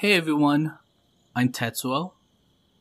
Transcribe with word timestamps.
Hey 0.00 0.12
everyone, 0.12 0.78
I'm 1.34 1.48
Tetsuo. 1.48 2.12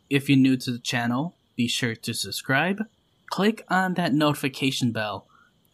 If 0.07 0.29
you're 0.29 0.37
new 0.37 0.55
to 0.57 0.71
the 0.71 0.77
channel, 0.77 1.33
be 1.55 1.67
sure 1.67 1.95
to 1.95 2.13
subscribe, 2.13 2.85
click 3.31 3.65
on 3.69 3.95
that 3.95 4.13
notification 4.13 4.91
bell, 4.91 5.25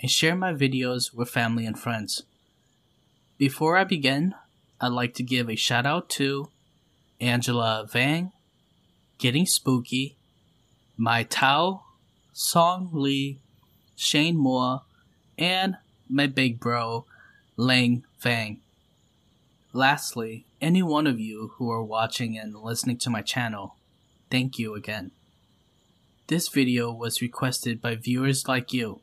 and 0.01 0.09
share 0.09 0.37
my 0.37 0.53
videos 0.53 1.13
with 1.13 1.29
family 1.29 1.65
and 1.65 1.77
friends. 1.77 2.23
Before 3.37 3.75
I 3.75 3.83
begin, 3.83 4.35
I'd 4.79 4.93
like 4.93 5.13
to 5.15 5.21
give 5.23 5.49
a 5.49 5.57
shout 5.57 5.85
out 5.85 6.07
to 6.11 6.47
Angela 7.19 7.85
Vang, 7.91 8.31
Getting 9.17 9.45
Spooky, 9.45 10.15
Mai 10.95 11.23
Tao, 11.23 11.83
Song 12.31 12.89
Lee, 12.93 13.39
Shane 13.97 14.37
Moore, 14.37 14.83
and 15.37 15.75
my 16.07 16.25
big 16.25 16.61
bro, 16.61 17.03
Lang 17.57 18.05
Fang. 18.17 18.61
Lastly, 19.73 20.45
any 20.63 20.81
one 20.81 21.05
of 21.05 21.19
you 21.19 21.51
who 21.57 21.69
are 21.69 21.83
watching 21.83 22.37
and 22.37 22.55
listening 22.55 22.97
to 22.97 23.09
my 23.09 23.21
channel, 23.21 23.75
thank 24.31 24.57
you 24.57 24.75
again. 24.75 25.11
This 26.27 26.47
video 26.47 26.89
was 26.89 27.21
requested 27.21 27.81
by 27.81 27.95
viewers 27.95 28.47
like 28.47 28.71
you, 28.71 29.01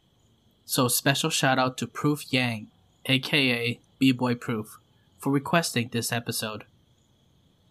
so 0.64 0.88
special 0.88 1.28
shout 1.28 1.58
out 1.58 1.76
to 1.76 1.86
Proof 1.86 2.32
Yang, 2.32 2.68
aka 3.04 3.78
B-Boy 3.98 4.36
Proof, 4.36 4.78
for 5.18 5.30
requesting 5.30 5.90
this 5.92 6.10
episode. 6.12 6.64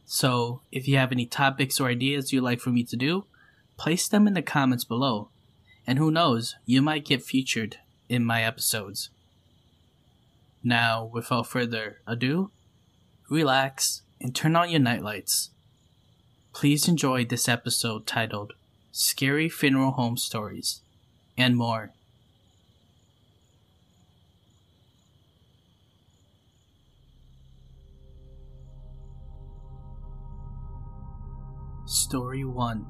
So, 0.05 0.61
if 0.71 0.87
you 0.87 0.97
have 0.97 1.11
any 1.11 1.25
topics 1.25 1.79
or 1.79 1.87
ideas 1.87 2.31
you'd 2.31 2.43
like 2.43 2.59
for 2.59 2.69
me 2.69 2.83
to 2.83 2.95
do, 2.95 3.25
place 3.75 4.07
them 4.07 4.27
in 4.27 4.35
the 4.35 4.43
comments 4.43 4.83
below, 4.83 5.29
and 5.87 5.97
who 5.97 6.11
knows, 6.11 6.55
you 6.67 6.83
might 6.83 7.05
get 7.05 7.23
featured 7.23 7.77
in 8.07 8.23
my 8.23 8.43
episodes. 8.43 9.09
Now, 10.63 11.05
without 11.11 11.47
further 11.47 12.01
ado, 12.05 12.51
relax 13.29 14.01
and 14.19 14.35
turn 14.35 14.55
on 14.55 14.69
your 14.69 14.79
nightlights. 14.79 15.51
Please 16.51 16.87
enjoy 16.87 17.23
this 17.23 17.47
episode 17.47 18.07
titled 18.07 18.53
Scary 18.91 19.47
Funeral 19.47 19.91
Home 19.91 20.17
Stories 20.17 20.81
and 21.37 21.55
more. 21.55 21.91
Story 31.85 32.43
1 32.43 32.85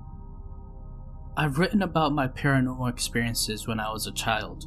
I've 1.37 1.57
written 1.57 1.81
about 1.81 2.11
my 2.11 2.27
paranormal 2.27 2.89
experiences 2.89 3.67
when 3.67 3.79
I 3.79 3.91
was 3.91 4.07
a 4.07 4.11
child. 4.11 4.65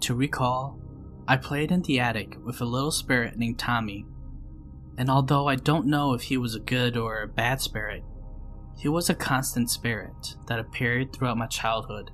To 0.00 0.14
recall, 0.14 0.78
I 1.26 1.36
played 1.36 1.72
in 1.72 1.82
the 1.82 1.98
attic 1.98 2.36
with 2.44 2.60
a 2.60 2.64
little 2.64 2.92
spirit 2.92 3.36
named 3.36 3.58
Tommy, 3.58 4.06
and 4.98 5.08
although 5.08 5.46
I 5.46 5.54
don't 5.54 5.86
know 5.86 6.12
if 6.12 6.22
he 6.22 6.36
was 6.36 6.54
a 6.56 6.60
good 6.60 6.96
or 6.96 7.22
a 7.22 7.28
bad 7.28 7.60
spirit, 7.60 8.02
he 8.76 8.88
was 8.88 9.08
a 9.08 9.14
constant 9.14 9.70
spirit 9.70 10.34
that 10.48 10.58
appeared 10.58 11.12
throughout 11.12 11.38
my 11.38 11.46
childhood, 11.46 12.10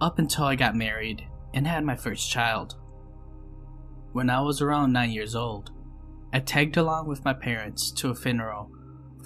up 0.00 0.18
until 0.18 0.44
I 0.44 0.54
got 0.54 0.74
married 0.74 1.26
and 1.54 1.66
had 1.66 1.84
my 1.84 1.94
first 1.94 2.30
child. 2.30 2.76
When 4.12 4.30
I 4.30 4.40
was 4.40 4.62
around 4.62 4.92
9 4.92 5.10
years 5.10 5.34
old, 5.34 5.70
I 6.32 6.40
tagged 6.40 6.76
along 6.76 7.08
with 7.08 7.24
my 7.24 7.34
parents 7.34 7.90
to 7.92 8.10
a 8.10 8.14
funeral 8.14 8.70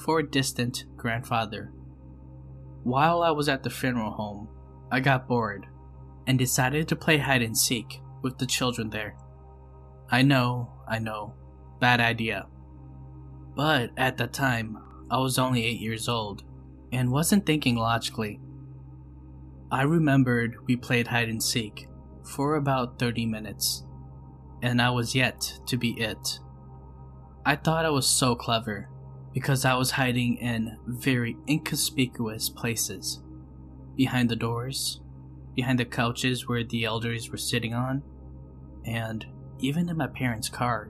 for 0.05 0.19
a 0.19 0.29
distant 0.29 0.85
grandfather. 0.97 1.73
While 2.83 3.23
I 3.23 3.31
was 3.31 3.49
at 3.49 3.63
the 3.63 3.71
funeral 3.71 4.11
home, 4.11 4.49
I 4.91 4.99
got 5.01 5.29
bored 5.29 5.67
and 6.27 6.39
decided 6.39 6.89
to 6.89 6.97
play 6.97 7.19
hide 7.19 7.43
and 7.43 7.57
seek 7.57 8.01
with 8.23 8.39
the 8.39 8.47
children 8.47 8.91
there. 8.91 9.17
I 10.11 10.23
know, 10.23 10.73
I 10.89 10.99
know, 10.99 11.35
bad 11.81 12.01
idea. 12.01 12.47
But 13.55 13.91
at 13.97 14.17
that 14.17 14.33
time, 14.33 14.79
I 15.11 15.19
was 15.19 15.39
only 15.39 15.65
8 15.65 15.81
years 15.81 16.09
old 16.09 16.43
and 16.93 17.11
wasn't 17.11 17.47
thinking 17.47 17.77
logically. 17.77 18.41
I 19.71 19.83
remembered 19.83 20.57
we 20.67 20.77
played 20.77 21.09
hide 21.09 21.29
and 21.29 21.43
seek 21.43 21.89
for 22.25 22.57
about 22.57 22.99
30 22.99 23.27
minutes, 23.27 23.85
and 24.63 24.81
I 24.81 24.91
was 24.91 25.15
yet 25.15 25.59
to 25.67 25.77
be 25.77 25.93
it. 26.01 26.39
I 27.45 27.57
thought 27.57 27.85
I 27.85 27.91
was 27.91 28.07
so 28.07 28.35
clever 28.35 28.89
because 29.33 29.65
I 29.65 29.75
was 29.75 29.93
hiding 29.93 30.37
in 30.37 30.79
very 30.87 31.37
inconspicuous 31.49 32.49
places 32.49 33.23
behind 33.97 34.29
the 34.29 34.37
doors, 34.37 35.01
behind 35.55 35.79
the 35.79 35.85
couches 35.85 36.49
where 36.49 36.65
the 36.65 36.85
elders 36.85 37.31
were 37.31 37.39
sitting 37.39 37.75
on, 37.75 38.03
and 38.85 39.27
even 39.59 39.89
in 39.89 39.97
my 39.97 40.07
parents' 40.07 40.49
car. 40.49 40.89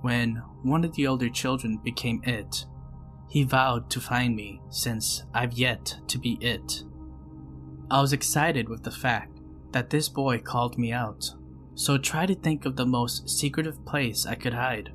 When 0.00 0.36
one 0.62 0.84
of 0.84 0.94
the 0.94 1.06
older 1.06 1.28
children 1.28 1.78
became 1.78 2.22
it, 2.24 2.64
he 3.28 3.44
vowed 3.44 3.90
to 3.90 4.00
find 4.00 4.34
me 4.34 4.60
since 4.70 5.24
I've 5.34 5.52
yet 5.52 5.96
to 6.08 6.18
be 6.18 6.38
it. 6.40 6.82
I 7.90 8.00
was 8.00 8.12
excited 8.12 8.68
with 8.68 8.82
the 8.82 8.90
fact 8.90 9.40
that 9.72 9.90
this 9.90 10.08
boy 10.08 10.38
called 10.38 10.78
me 10.78 10.92
out, 10.92 11.30
so 11.74 11.98
tried 11.98 12.26
to 12.26 12.34
think 12.34 12.66
of 12.66 12.76
the 12.76 12.86
most 12.86 13.28
secretive 13.28 13.84
place 13.84 14.26
I 14.26 14.34
could 14.34 14.54
hide. 14.54 14.90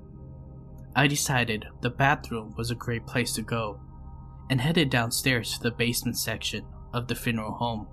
I 0.96 1.08
decided 1.08 1.66
the 1.82 1.90
bathroom 1.90 2.54
was 2.58 2.72
a 2.72 2.76
great 2.76 3.06
place 3.06 3.34
to 3.34 3.42
go 3.42 3.80
and 4.50 4.62
headed 4.62 4.90
downstairs 4.90 5.54
to 5.54 5.64
the 5.64 5.72
basement 5.72 6.18
section 6.18 6.66
of 6.94 7.08
the 7.08 7.16
funeral 7.16 7.54
home. 7.54 7.88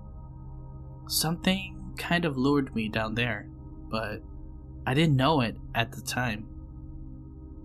Something 1.07 1.93
kind 1.97 2.25
of 2.25 2.37
lured 2.37 2.73
me 2.75 2.89
down 2.89 3.15
there, 3.15 3.49
but 3.89 4.21
I 4.85 4.93
didn't 4.93 5.15
know 5.15 5.41
it 5.41 5.57
at 5.75 5.91
the 5.91 6.01
time. 6.01 6.47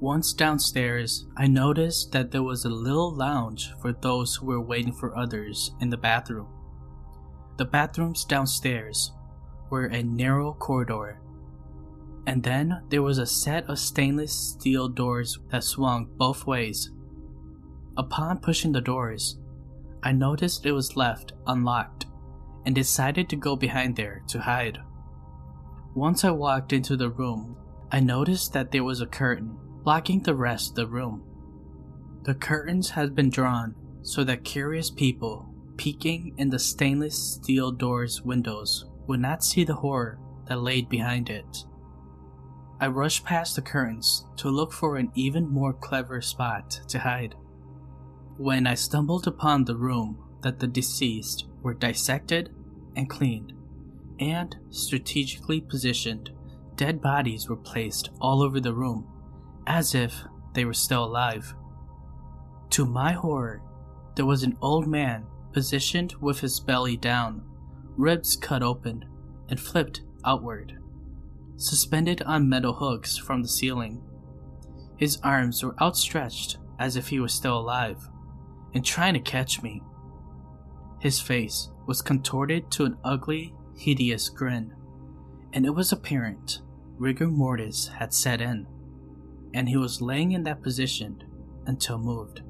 Once 0.01 0.33
downstairs, 0.33 1.27
I 1.37 1.49
noticed 1.49 2.13
that 2.13 2.31
there 2.31 2.45
was 2.45 2.65
a 2.65 2.69
little 2.69 3.13
lounge 3.13 3.75
for 3.83 3.93
those 3.93 4.37
who 4.37 4.47
were 4.47 4.61
waiting 4.61 4.93
for 4.93 5.17
others 5.17 5.73
in 5.81 5.91
the 5.91 5.97
bathroom. 5.97 6.47
The 7.57 7.65
bathrooms 7.65 8.25
downstairs 8.25 9.13
were 9.71 9.87
a 9.87 10.05
narrow 10.05 10.53
corridor, 10.53 11.21
and 12.29 12.45
then 12.45 12.81
there 12.91 13.03
was 13.03 13.19
a 13.19 13.27
set 13.27 13.69
of 13.69 13.81
stainless 13.81 14.33
steel 14.33 14.89
doors 14.89 15.41
that 15.51 15.65
swung 15.65 16.07
both 16.17 16.47
ways. 16.47 16.93
Upon 17.97 18.39
pushing 18.39 18.71
the 18.71 18.81
doors, 18.81 19.41
I 20.05 20.13
noticed 20.13 20.65
it 20.65 20.71
was 20.71 20.97
left 20.97 21.33
unlocked 21.49 22.07
and 22.65 22.73
decided 22.73 23.29
to 23.31 23.37
go 23.37 23.57
behind 23.57 23.97
there 23.97 24.23
to 24.29 24.39
hide. 24.43 24.79
Once 25.97 26.25
I 26.25 26.31
walked 26.31 26.73
into 26.73 26.97
the 26.97 27.11
room, 27.11 27.57
I 27.91 27.99
noticed 27.99 28.53
that 28.53 28.71
there 28.71 28.85
was 28.85 29.01
a 29.01 29.07
curtain 29.07 29.59
blocking 29.89 30.21
the 30.21 30.35
rest 30.35 30.73
of 30.73 30.75
the 30.75 30.87
room. 30.87 31.23
The 32.25 32.35
curtains 32.35 32.91
had 32.91 33.15
been 33.15 33.31
drawn 33.31 33.75
so 34.03 34.23
that 34.23 34.45
curious 34.45 34.91
people 34.91 35.49
peeking 35.79 36.35
in 36.37 36.51
the 36.51 36.59
stainless 36.59 37.17
steel 37.17 37.73
door's 37.73 38.21
windows 38.21 38.85
would 39.07 39.21
not 39.21 39.43
see 39.43 39.65
the 39.65 39.77
horror 39.77 40.19
that 40.47 40.61
laid 40.61 40.91
behind 40.91 41.31
it. 41.31 41.65
I 42.79 42.89
rushed 42.89 43.25
past 43.25 43.57
the 43.57 43.63
curtains 43.63 44.27
to 44.37 44.51
look 44.51 44.75
for 44.75 44.97
an 44.99 45.11
even 45.15 45.49
more 45.49 45.73
clever 45.73 46.21
spot 46.21 46.83
to 46.89 46.99
hide. 46.99 47.35
When 48.37 48.67
I 48.67 48.75
stumbled 48.75 49.27
upon 49.27 49.65
the 49.65 49.77
room 49.79 50.23
that 50.43 50.59
the 50.59 50.67
deceased 50.67 51.47
were 51.63 51.73
dissected 51.73 52.55
and 52.95 53.09
cleaned, 53.09 53.55
and 54.21 54.55
strategically 54.69 55.63
positioned, 55.63 56.29
dead 56.77 57.01
bodies 57.01 57.49
were 57.49 57.57
placed 57.57 58.11
all 58.21 58.43
over 58.43 58.61
the 58.61 58.75
room 58.75 59.15
as 59.69 59.95
if 59.95 60.25
they 60.55 60.65
were 60.65 60.75
still 60.75 61.05
alive. 61.05 61.55
To 62.71 62.87
my 62.87 63.13
horror, 63.13 63.63
there 64.17 64.27
was 64.27 64.43
an 64.43 64.57
old 64.63 64.89
man 64.89 65.27
positioned 65.53 66.15
with 66.21 66.41
his 66.41 66.59
belly 66.59 66.97
down, 66.97 67.43
ribs 67.97 68.35
cut 68.35 68.63
open 68.63 69.05
and 69.49 69.61
flipped 69.61 70.01
outward, 70.25 70.79
suspended 71.57 72.23
on 72.23 72.49
metal 72.49 72.73
hooks 72.73 73.17
from 73.19 73.43
the 73.43 73.49
ceiling. 73.49 74.03
His 74.97 75.19
arms 75.23 75.63
were 75.63 75.81
outstretched 75.81 76.57
as 76.79 76.97
if 76.97 77.09
he 77.09 77.21
was 77.21 77.35
still 77.35 77.59
alive 77.59 78.09
and 78.75 78.85
trying 78.85 79.15
to 79.15 79.21
catch 79.21 79.63
me. 79.63 79.83
His 81.01 81.21
face 81.21 81.69
was 81.87 82.03
contorted 82.03 82.71
to 82.73 82.85
an 82.85 82.97
ugly, 83.05 83.55
hideous 83.77 84.29
grin, 84.29 84.75
and 85.53 85.67
it 85.67 85.71
was 85.71 85.93
apparent 85.93 86.63
rigor 86.99 87.29
mortis 87.29 87.89
had 87.89 88.13
set 88.13 88.41
in, 88.41 88.67
and 89.55 89.69
he 89.69 89.77
was 89.77 90.03
laying 90.03 90.33
in 90.33 90.43
that 90.45 90.63
position 90.63 91.23
until 91.67 91.99
moved. 91.99 92.43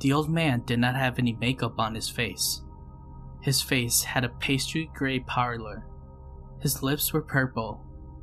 The 0.00 0.12
old 0.12 0.28
man 0.28 0.62
did 0.66 0.80
not 0.80 0.96
have 0.96 1.18
any 1.18 1.32
makeup 1.32 1.78
on 1.78 1.94
his 1.94 2.08
face. 2.08 2.62
His 3.40 3.62
face 3.62 4.02
had 4.02 4.24
a 4.24 4.28
pastry 4.28 4.90
gray 4.94 5.20
pallor. 5.20 5.84
His 6.60 6.82
lips 6.82 7.12
were 7.12 7.22
purple, 7.22 7.80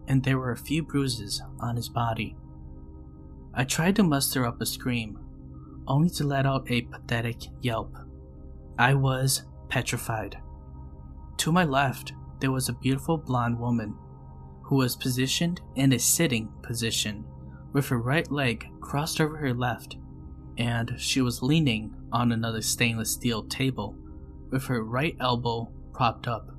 and 0.07 0.23
there 0.23 0.37
were 0.37 0.51
a 0.51 0.57
few 0.57 0.83
bruises 0.83 1.41
on 1.59 1.75
his 1.75 1.89
body. 1.89 2.35
I 3.53 3.63
tried 3.63 3.95
to 3.97 4.03
muster 4.03 4.45
up 4.45 4.61
a 4.61 4.65
scream, 4.65 5.19
only 5.87 6.09
to 6.11 6.23
let 6.23 6.45
out 6.45 6.69
a 6.69 6.81
pathetic 6.81 7.43
yelp. 7.61 7.95
I 8.77 8.93
was 8.93 9.43
petrified. 9.69 10.37
To 11.37 11.51
my 11.51 11.63
left, 11.63 12.13
there 12.39 12.51
was 12.51 12.69
a 12.69 12.73
beautiful 12.73 13.17
blonde 13.17 13.59
woman 13.59 13.95
who 14.63 14.75
was 14.75 14.95
positioned 14.95 15.61
in 15.75 15.93
a 15.93 15.99
sitting 15.99 16.49
position 16.61 17.25
with 17.73 17.87
her 17.87 17.99
right 17.99 18.29
leg 18.31 18.67
crossed 18.81 19.21
over 19.21 19.37
her 19.37 19.53
left, 19.53 19.97
and 20.57 20.95
she 20.97 21.21
was 21.21 21.43
leaning 21.43 21.93
on 22.11 22.31
another 22.31 22.61
stainless 22.61 23.11
steel 23.11 23.43
table 23.43 23.95
with 24.49 24.65
her 24.65 24.83
right 24.83 25.15
elbow 25.19 25.71
propped 25.93 26.27
up, 26.27 26.49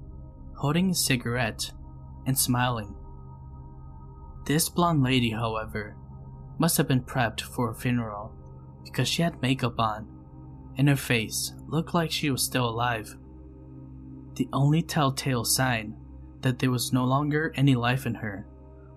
holding 0.56 0.90
a 0.90 0.94
cigarette 0.94 1.72
and 2.26 2.38
smiling. 2.38 2.94
This 4.46 4.68
blonde 4.68 5.02
lady, 5.02 5.30
however, 5.30 5.96
must 6.58 6.76
have 6.76 6.88
been 6.88 7.02
prepped 7.02 7.40
for 7.40 7.70
a 7.70 7.74
funeral 7.74 8.34
because 8.84 9.08
she 9.08 9.22
had 9.22 9.40
makeup 9.42 9.78
on 9.78 10.06
and 10.76 10.88
her 10.88 10.96
face 10.96 11.52
looked 11.66 11.94
like 11.94 12.10
she 12.10 12.30
was 12.30 12.42
still 12.42 12.68
alive. 12.68 13.16
The 14.36 14.48
only 14.52 14.82
telltale 14.82 15.44
sign 15.44 15.96
that 16.40 16.58
there 16.58 16.70
was 16.70 16.92
no 16.92 17.04
longer 17.04 17.52
any 17.56 17.74
life 17.74 18.06
in 18.06 18.14
her 18.14 18.46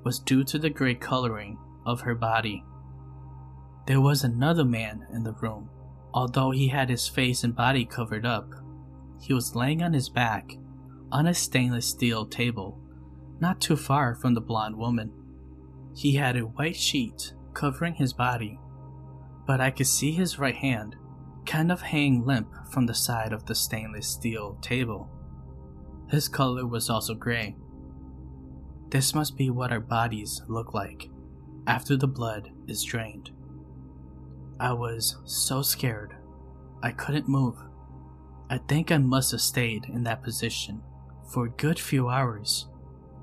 was 0.03 0.19
due 0.19 0.43
to 0.45 0.57
the 0.57 0.69
gray 0.69 0.95
coloring 0.95 1.57
of 1.85 2.01
her 2.01 2.15
body. 2.15 2.63
There 3.85 4.01
was 4.01 4.23
another 4.23 4.63
man 4.63 5.07
in 5.11 5.23
the 5.23 5.33
room. 5.33 5.69
Although 6.13 6.51
he 6.51 6.67
had 6.67 6.89
his 6.89 7.07
face 7.07 7.43
and 7.43 7.55
body 7.55 7.85
covered 7.85 8.25
up, 8.25 8.53
he 9.19 9.33
was 9.33 9.55
laying 9.55 9.81
on 9.81 9.93
his 9.93 10.09
back 10.09 10.57
on 11.11 11.27
a 11.27 11.33
stainless 11.33 11.87
steel 11.87 12.25
table, 12.25 12.79
not 13.39 13.59
too 13.59 13.75
far 13.75 14.15
from 14.15 14.33
the 14.33 14.41
blonde 14.41 14.77
woman. 14.77 15.11
He 15.95 16.15
had 16.15 16.37
a 16.37 16.41
white 16.41 16.75
sheet 16.75 17.33
covering 17.53 17.95
his 17.95 18.13
body, 18.13 18.59
but 19.45 19.59
I 19.59 19.71
could 19.71 19.87
see 19.87 20.11
his 20.11 20.39
right 20.39 20.55
hand 20.55 20.95
kind 21.45 21.71
of 21.71 21.81
hang 21.81 22.25
limp 22.25 22.47
from 22.71 22.85
the 22.85 22.93
side 22.93 23.33
of 23.33 23.45
the 23.45 23.55
stainless 23.55 24.07
steel 24.07 24.57
table. 24.61 25.09
His 26.09 26.27
color 26.27 26.65
was 26.65 26.89
also 26.89 27.15
gray. 27.15 27.55
This 28.89 29.15
must 29.15 29.35
be 29.35 29.49
what 29.49 29.71
our 29.71 29.79
bodies 29.79 30.41
look 30.47 30.73
like 30.73 31.09
after 31.67 31.95
the 31.95 32.07
blood 32.07 32.51
is 32.67 32.83
drained. 32.83 33.31
I 34.59 34.73
was 34.73 35.17
so 35.25 35.61
scared, 35.61 36.15
I 36.81 36.91
couldn't 36.91 37.27
move. 37.27 37.57
I 38.49 38.57
think 38.57 38.91
I 38.91 38.97
must 38.97 39.31
have 39.31 39.41
stayed 39.41 39.85
in 39.85 40.03
that 40.03 40.23
position 40.23 40.81
for 41.31 41.45
a 41.45 41.51
good 41.51 41.79
few 41.79 42.09
hours 42.09 42.67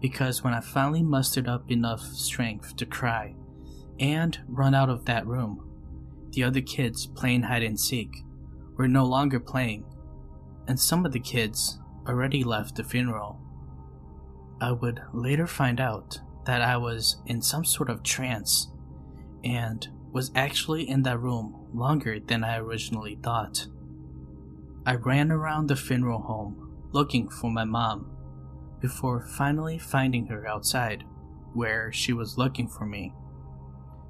because 0.01 0.43
when 0.43 0.55
I 0.55 0.61
finally 0.61 1.03
mustered 1.03 1.47
up 1.47 1.71
enough 1.71 2.01
strength 2.01 2.77
to 2.77 2.87
cry 2.87 3.35
and 3.99 4.39
run 4.49 4.75
out 4.75 4.89
of 4.89 5.05
that 5.05 5.27
room, 5.27 5.67
the 6.33 6.45
other 6.45 6.61
kids 6.61 7.07
playing 7.07 7.43
hide 7.43 7.63
and 7.63 7.79
seek 7.79 8.25
were 8.77 8.89
no 8.89 9.05
longer 9.05 9.39
playing, 9.39 9.85
and 10.69 10.81
some 10.81 11.05
of 11.05 11.13
the 11.13 11.21
kids 11.21 11.79
already 12.09 12.43
left 12.43 12.77
the 12.77 12.85
funeral. 12.85 13.39
I 14.61 14.73
would 14.73 15.03
later 15.13 15.47
find 15.47 15.81
out 15.81 16.19
that 16.51 16.63
I 16.63 16.77
was 16.77 17.19
in 17.27 17.41
some 17.41 17.65
sort 17.65 17.89
of 17.89 18.03
trance 18.03 18.73
and 19.45 19.87
was 20.11 20.33
actually 20.35 20.89
in 20.89 21.05
that 21.05 21.21
room 21.21 21.69
longer 21.73 22.19
than 22.19 22.43
I 22.43 22.59
originally 22.59 23.17
thought. 23.23 23.69
I 24.85 24.97
ran 24.97 25.31
around 25.31 25.69
the 25.69 25.77
funeral 25.77 26.23
home 26.23 26.89
looking 26.91 27.29
for 27.29 27.53
my 27.53 27.63
mom 27.63 28.11
before 28.81 29.25
finally 29.25 29.79
finding 29.79 30.27
her 30.27 30.45
outside 30.45 31.05
where 31.53 31.93
she 31.93 32.13
was 32.13 32.37
looking 32.37 32.67
for 32.67 32.85
me. 32.85 33.15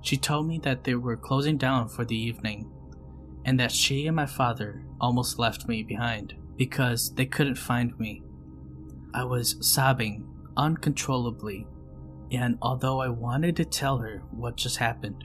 She 0.00 0.16
told 0.16 0.48
me 0.48 0.58
that 0.60 0.84
they 0.84 0.94
were 0.94 1.18
closing 1.18 1.58
down 1.58 1.90
for 1.90 2.06
the 2.06 2.16
evening 2.16 2.70
and 3.44 3.60
that 3.60 3.70
she 3.70 4.06
and 4.06 4.16
my 4.16 4.24
father 4.24 4.82
almost 4.98 5.38
left 5.38 5.68
me 5.68 5.82
behind 5.82 6.32
because 6.56 7.12
they 7.16 7.26
couldn't 7.26 7.56
find 7.56 7.98
me. 8.00 8.22
I 9.12 9.24
was 9.24 9.56
sobbing 9.60 10.26
uncontrollably, 10.56 11.66
and 12.30 12.58
although 12.62 13.00
I 13.00 13.08
wanted 13.08 13.56
to 13.56 13.64
tell 13.64 13.98
her 13.98 14.22
what 14.30 14.56
just 14.56 14.76
happened, 14.76 15.24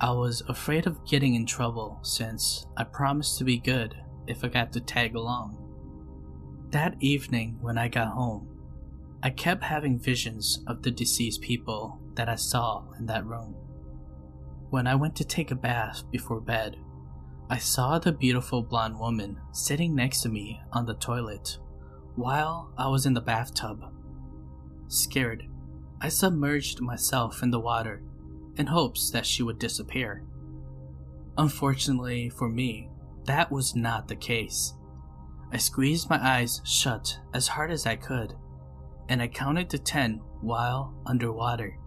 I 0.00 0.10
was 0.10 0.42
afraid 0.48 0.86
of 0.86 1.06
getting 1.06 1.34
in 1.34 1.46
trouble 1.46 2.00
since 2.02 2.66
I 2.76 2.84
promised 2.84 3.38
to 3.38 3.44
be 3.44 3.58
good 3.58 3.96
if 4.26 4.44
I 4.44 4.48
got 4.48 4.72
to 4.72 4.80
tag 4.80 5.14
along. 5.14 5.62
That 6.70 6.96
evening, 7.00 7.58
when 7.60 7.78
I 7.78 7.88
got 7.88 8.08
home, 8.08 8.48
I 9.22 9.30
kept 9.30 9.62
having 9.62 9.98
visions 9.98 10.62
of 10.66 10.82
the 10.82 10.90
deceased 10.90 11.40
people 11.40 12.00
that 12.14 12.28
I 12.28 12.34
saw 12.34 12.84
in 12.98 13.06
that 13.06 13.24
room. 13.24 13.54
When 14.70 14.86
I 14.86 14.96
went 14.96 15.16
to 15.16 15.24
take 15.24 15.50
a 15.50 15.56
bath 15.56 16.02
before 16.10 16.40
bed, 16.40 16.76
I 17.48 17.58
saw 17.58 17.98
the 17.98 18.12
beautiful 18.12 18.62
blonde 18.62 18.98
woman 18.98 19.38
sitting 19.52 19.94
next 19.94 20.22
to 20.22 20.28
me 20.28 20.60
on 20.72 20.84
the 20.84 20.94
toilet 20.94 21.58
while 22.16 22.72
I 22.76 22.88
was 22.88 23.06
in 23.06 23.14
the 23.14 23.20
bathtub. 23.20 23.84
Scared, 24.88 25.46
I 26.00 26.08
submerged 26.08 26.80
myself 26.80 27.42
in 27.42 27.50
the 27.50 27.60
water 27.60 28.02
in 28.56 28.66
hopes 28.66 29.10
that 29.10 29.26
she 29.26 29.42
would 29.42 29.58
disappear. 29.58 30.24
Unfortunately 31.38 32.28
for 32.28 32.48
me, 32.48 32.90
that 33.24 33.50
was 33.50 33.74
not 33.74 34.08
the 34.08 34.16
case. 34.16 34.74
I 35.52 35.58
squeezed 35.58 36.10
my 36.10 36.18
eyes 36.20 36.60
shut 36.64 37.18
as 37.34 37.48
hard 37.48 37.70
as 37.70 37.86
I 37.86 37.96
could, 37.96 38.34
and 39.08 39.22
I 39.22 39.28
counted 39.28 39.70
to 39.70 39.78
ten 39.78 40.20
while 40.40 40.94
underwater. 41.06 41.78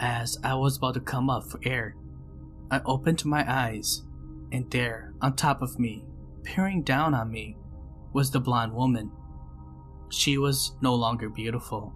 As 0.00 0.38
I 0.42 0.54
was 0.54 0.76
about 0.76 0.94
to 0.94 1.00
come 1.00 1.30
up 1.30 1.44
for 1.44 1.60
air, 1.64 1.96
I 2.70 2.80
opened 2.84 3.24
my 3.24 3.44
eyes 3.46 4.02
and 4.52 4.70
there, 4.70 5.14
on 5.20 5.34
top 5.34 5.62
of 5.62 5.78
me, 5.78 6.04
peering 6.44 6.82
down 6.82 7.14
on 7.14 7.30
me, 7.30 7.56
was 8.12 8.30
the 8.30 8.40
blonde 8.40 8.74
woman. 8.74 9.10
She 10.10 10.36
was 10.36 10.76
no 10.82 10.94
longer 10.94 11.30
beautiful. 11.30 11.94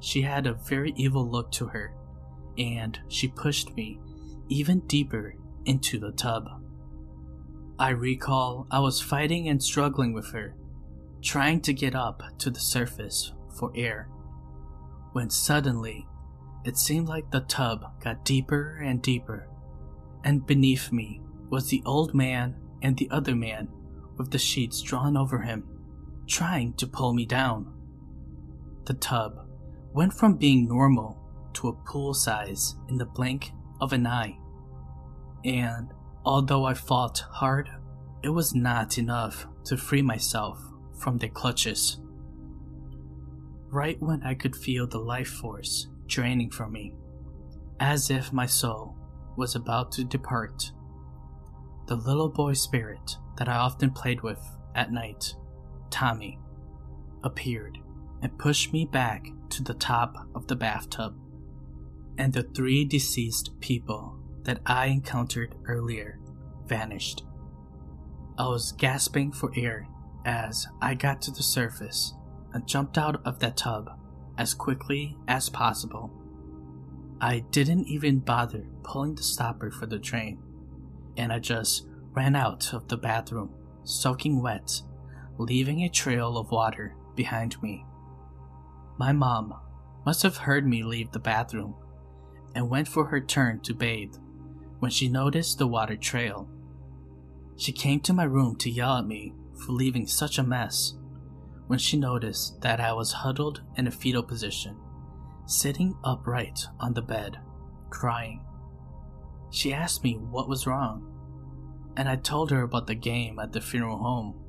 She 0.00 0.22
had 0.22 0.46
a 0.46 0.54
very 0.54 0.92
evil 0.96 1.28
look 1.28 1.52
to 1.52 1.66
her, 1.66 1.94
and 2.58 2.98
she 3.08 3.28
pushed 3.28 3.76
me 3.76 4.00
even 4.48 4.80
deeper 4.80 5.34
into 5.66 5.98
the 5.98 6.12
tub. 6.12 6.48
I 7.78 7.90
recall 7.90 8.66
I 8.70 8.80
was 8.80 9.00
fighting 9.00 9.48
and 9.48 9.62
struggling 9.62 10.12
with 10.12 10.32
her, 10.32 10.54
trying 11.22 11.60
to 11.62 11.72
get 11.72 11.94
up 11.94 12.22
to 12.38 12.50
the 12.50 12.60
surface 12.60 13.32
for 13.58 13.72
air, 13.74 14.08
when 15.12 15.30
suddenly 15.30 16.06
it 16.64 16.76
seemed 16.76 17.08
like 17.08 17.30
the 17.30 17.40
tub 17.40 18.00
got 18.02 18.24
deeper 18.24 18.80
and 18.82 19.00
deeper, 19.00 19.48
and 20.24 20.46
beneath 20.46 20.92
me 20.92 21.20
was 21.48 21.68
the 21.68 21.82
old 21.86 22.14
man 22.14 22.56
and 22.82 22.96
the 22.96 23.10
other 23.10 23.34
man 23.34 23.68
with 24.16 24.30
the 24.30 24.38
sheets 24.38 24.82
drawn 24.82 25.16
over 25.16 25.40
him, 25.40 25.64
trying 26.26 26.72
to 26.74 26.86
pull 26.86 27.12
me 27.12 27.24
down. 27.26 27.72
The 28.84 28.94
tub 28.94 29.46
went 29.92 30.12
from 30.12 30.36
being 30.36 30.68
normal 30.68 31.18
to 31.54 31.68
a 31.68 31.72
pool 31.72 32.14
size 32.14 32.76
in 32.88 32.96
the 32.96 33.06
blink 33.06 33.50
of 33.80 33.92
an 33.92 34.06
eye. 34.06 34.38
And 35.44 35.92
although 36.24 36.64
I 36.64 36.74
fought 36.74 37.18
hard, 37.30 37.68
it 38.22 38.28
was 38.28 38.54
not 38.54 38.98
enough 38.98 39.46
to 39.64 39.76
free 39.76 40.02
myself 40.02 40.62
from 40.98 41.18
their 41.18 41.30
clutches. 41.30 41.98
Right 43.70 44.00
when 44.00 44.22
I 44.22 44.34
could 44.34 44.54
feel 44.54 44.86
the 44.86 44.98
life 44.98 45.28
force 45.28 45.88
draining 46.06 46.50
from 46.50 46.72
me, 46.72 46.94
as 47.78 48.10
if 48.10 48.32
my 48.32 48.46
soul 48.46 48.96
was 49.36 49.54
about 49.54 49.92
to 49.92 50.04
depart, 50.04 50.72
the 51.86 51.96
little 51.96 52.28
boy 52.28 52.52
spirit 52.52 53.16
that 53.38 53.48
I 53.48 53.56
often 53.56 53.90
played 53.90 54.20
with 54.22 54.40
at 54.74 54.92
night, 54.92 55.34
Tommy, 55.90 56.38
appeared 57.24 57.78
and 58.22 58.38
pushed 58.38 58.72
me 58.72 58.84
back 58.84 59.26
to 59.50 59.62
the 59.62 59.74
top 59.74 60.26
of 60.34 60.46
the 60.46 60.56
bathtub. 60.56 61.16
And 62.18 62.32
the 62.32 62.42
three 62.42 62.84
deceased 62.84 63.58
people 63.60 64.16
that 64.42 64.60
I 64.66 64.86
encountered 64.86 65.54
earlier 65.66 66.18
vanished. 66.66 67.24
I 68.38 68.46
was 68.48 68.72
gasping 68.72 69.32
for 69.32 69.52
air 69.56 69.86
as 70.24 70.66
I 70.80 70.94
got 70.94 71.22
to 71.22 71.30
the 71.30 71.42
surface 71.42 72.14
and 72.52 72.66
jumped 72.66 72.98
out 72.98 73.24
of 73.26 73.38
that 73.40 73.56
tub 73.56 73.90
as 74.38 74.54
quickly 74.54 75.16
as 75.28 75.48
possible. 75.48 76.10
I 77.20 77.40
didn't 77.50 77.86
even 77.86 78.20
bother 78.20 78.66
pulling 78.82 79.14
the 79.14 79.22
stopper 79.22 79.70
for 79.70 79.86
the 79.86 79.98
drain 79.98 80.42
and 81.16 81.32
I 81.32 81.38
just 81.38 81.86
ran 82.12 82.34
out 82.34 82.72
of 82.72 82.88
the 82.88 82.96
bathroom, 82.96 83.50
soaking 83.84 84.40
wet, 84.42 84.80
leaving 85.38 85.82
a 85.82 85.88
trail 85.88 86.38
of 86.38 86.50
water 86.50 86.94
behind 87.14 87.62
me. 87.62 87.84
My 89.00 89.12
mom 89.12 89.54
must 90.04 90.22
have 90.24 90.36
heard 90.36 90.66
me 90.66 90.82
leave 90.82 91.10
the 91.10 91.18
bathroom 91.18 91.74
and 92.54 92.68
went 92.68 92.86
for 92.86 93.06
her 93.06 93.18
turn 93.18 93.60
to 93.60 93.72
bathe 93.72 94.14
when 94.78 94.90
she 94.90 95.08
noticed 95.08 95.56
the 95.56 95.66
water 95.66 95.96
trail. 95.96 96.50
She 97.56 97.72
came 97.72 98.00
to 98.00 98.12
my 98.12 98.24
room 98.24 98.56
to 98.56 98.68
yell 98.68 98.98
at 98.98 99.06
me 99.06 99.32
for 99.64 99.72
leaving 99.72 100.06
such 100.06 100.36
a 100.36 100.42
mess 100.42 100.98
when 101.66 101.78
she 101.78 101.96
noticed 101.96 102.60
that 102.60 102.78
I 102.78 102.92
was 102.92 103.10
huddled 103.10 103.62
in 103.74 103.86
a 103.86 103.90
fetal 103.90 104.22
position, 104.22 104.76
sitting 105.46 105.96
upright 106.04 106.66
on 106.78 106.92
the 106.92 107.00
bed, 107.00 107.38
crying. 107.88 108.44
She 109.50 109.72
asked 109.72 110.04
me 110.04 110.18
what 110.18 110.46
was 110.46 110.66
wrong, 110.66 111.06
and 111.96 112.06
I 112.06 112.16
told 112.16 112.50
her 112.50 112.60
about 112.60 112.86
the 112.86 112.94
game 112.94 113.38
at 113.38 113.52
the 113.52 113.62
funeral 113.62 113.96
home 113.96 114.44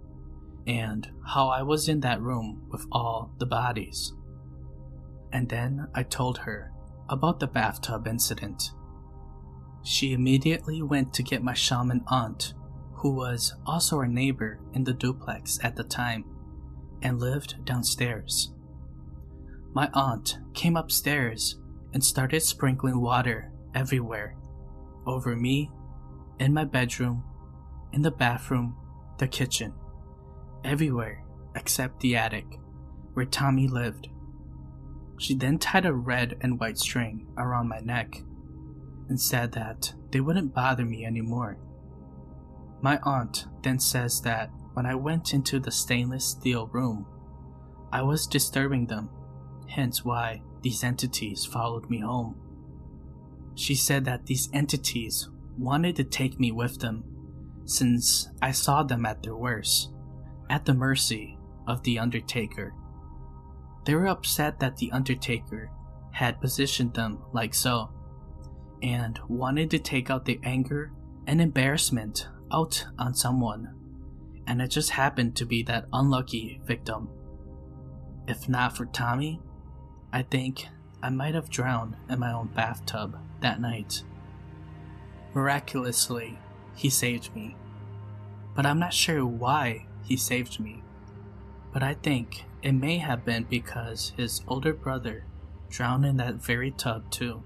and 0.68 1.10
how 1.26 1.48
I 1.48 1.62
was 1.62 1.88
in 1.88 2.02
that 2.02 2.22
room 2.22 2.64
with 2.70 2.86
all 2.92 3.32
the 3.38 3.46
bodies. 3.46 4.12
And 5.32 5.48
then 5.50 5.88
I 5.94 6.04
told 6.04 6.40
her 6.40 6.72
about 7.10 7.40
the 7.40 7.48
bathtub 7.48 8.08
incident. 8.08 8.72
She 9.84 10.14
immediately 10.14 10.82
went 10.82 11.14
to 11.14 11.24
get 11.24 11.44
my 11.44 11.54
shaman 11.54 12.04
aunt, 12.08 12.54
who 12.96 13.12
was 13.12 13.56
also 13.66 13.98
our 13.98 14.08
neighbor 14.08 14.60
in 14.74 14.84
the 14.84 14.94
duplex 14.94 15.60
at 15.64 15.76
the 15.76 15.84
time, 15.84 16.26
and 17.02 17.20
lived 17.20 17.66
downstairs. 17.66 18.54
My 19.74 19.90
aunt 19.94 20.38
came 20.54 20.76
upstairs 20.76 21.60
and 21.94 22.04
started 22.04 22.42
sprinkling 22.42 23.02
water 23.02 23.52
everywhere 23.74 24.36
over 25.06 25.36
me, 25.36 25.72
in 26.40 26.54
my 26.54 26.66
bedroom, 26.66 27.24
in 27.92 28.02
the 28.02 28.12
bathroom, 28.12 28.76
the 29.18 29.28
kitchen, 29.28 29.74
everywhere 30.64 31.24
except 31.56 32.00
the 32.00 32.16
attic 32.16 32.46
where 33.14 33.26
Tommy 33.26 33.68
lived. 33.68 34.08
She 35.22 35.36
then 35.36 35.60
tied 35.60 35.86
a 35.86 35.94
red 35.94 36.40
and 36.42 36.60
white 36.60 36.80
string 36.80 37.28
around 37.38 37.68
my 37.68 37.80
neck 37.80 38.24
and 39.08 39.22
said 39.22 39.52
that 39.52 39.94
they 40.10 40.20
wouldn't 40.20 40.56
bother 40.56 40.84
me 40.84 41.06
anymore. 41.06 41.60
My 42.82 42.98
aunt 43.04 43.46
then 43.62 43.78
says 43.78 44.20
that 44.22 44.50
when 44.74 44.88
I 44.88 44.96
went 44.96 45.36
into 45.36 45.60
the 45.60 45.70
stainless 45.70 46.26
steel 46.26 46.66
room, 46.74 47.06
I 47.92 48.02
was 48.02 48.26
disturbing 48.26 48.88
them, 48.88 49.12
hence 49.68 50.04
why 50.04 50.42
these 50.64 50.84
entities 50.84 51.46
followed 51.46 51.88
me 51.88 52.00
home. 52.00 52.42
She 53.54 53.76
said 53.76 54.06
that 54.06 54.26
these 54.26 54.50
entities 54.54 55.30
wanted 55.56 55.98
to 55.98 56.04
take 56.04 56.40
me 56.40 56.52
with 56.52 56.80
them 56.80 57.04
since 57.66 58.32
I 58.42 58.50
saw 58.50 58.82
them 58.82 59.06
at 59.06 59.22
their 59.22 59.36
worst, 59.36 59.92
at 60.50 60.66
the 60.66 60.74
mercy 60.74 61.38
of 61.68 61.84
the 61.84 62.00
Undertaker. 62.00 62.74
They 63.86 63.96
were 63.96 64.08
upset 64.08 64.60
that 64.60 64.78
the 64.78 64.92
Undertaker 64.92 65.72
had 66.12 66.42
positioned 66.42 66.94
them 66.94 67.20
like 67.34 67.54
so, 67.54 67.90
and 68.82 69.20
wanted 69.28 69.72
to 69.72 69.80
take 69.80 70.10
out 70.10 70.26
the 70.26 70.40
anger 70.44 70.92
and 71.28 71.42
embarrassment 71.42 72.28
out 72.52 72.86
on 73.00 73.14
someone, 73.14 73.74
and 74.48 74.62
it 74.62 74.68
just 74.68 74.92
happened 74.92 75.36
to 75.36 75.46
be 75.46 75.64
that 75.64 75.86
unlucky 75.94 76.62
victim. 76.66 77.10
If 78.28 78.50
not 78.50 78.76
for 78.76 78.86
Tommy, 78.86 79.40
I 80.14 80.24
think 80.24 80.68
I 81.02 81.10
might 81.10 81.36
have 81.36 81.50
drowned 81.50 81.96
in 82.10 82.20
my 82.20 82.34
own 82.34 82.48
bathtub 82.48 83.18
that 83.40 83.62
night. 83.62 84.04
Miraculously, 85.34 86.38
he 86.76 86.90
saved 86.90 87.34
me. 87.36 87.56
But 88.54 88.66
I'm 88.66 88.80
not 88.80 88.94
sure 88.94 89.26
why 89.26 89.88
he 90.04 90.18
saved 90.18 90.60
me. 90.60 90.84
But 91.74 91.84
I 91.84 91.94
think 91.94 92.46
it 92.62 92.74
may 92.74 92.98
have 92.98 93.26
been 93.26 93.44
because 93.50 94.14
his 94.18 94.42
older 94.48 94.74
brother 94.74 95.26
drowned 95.70 96.06
in 96.06 96.18
that 96.18 96.36
very 96.36 96.72
tub, 96.72 97.10
too. 97.10 97.42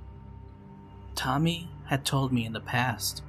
Tommy 1.16 1.70
had 1.86 2.04
told 2.04 2.34
me 2.34 2.46
in 2.46 2.54
the 2.54 2.60
past 2.60 3.24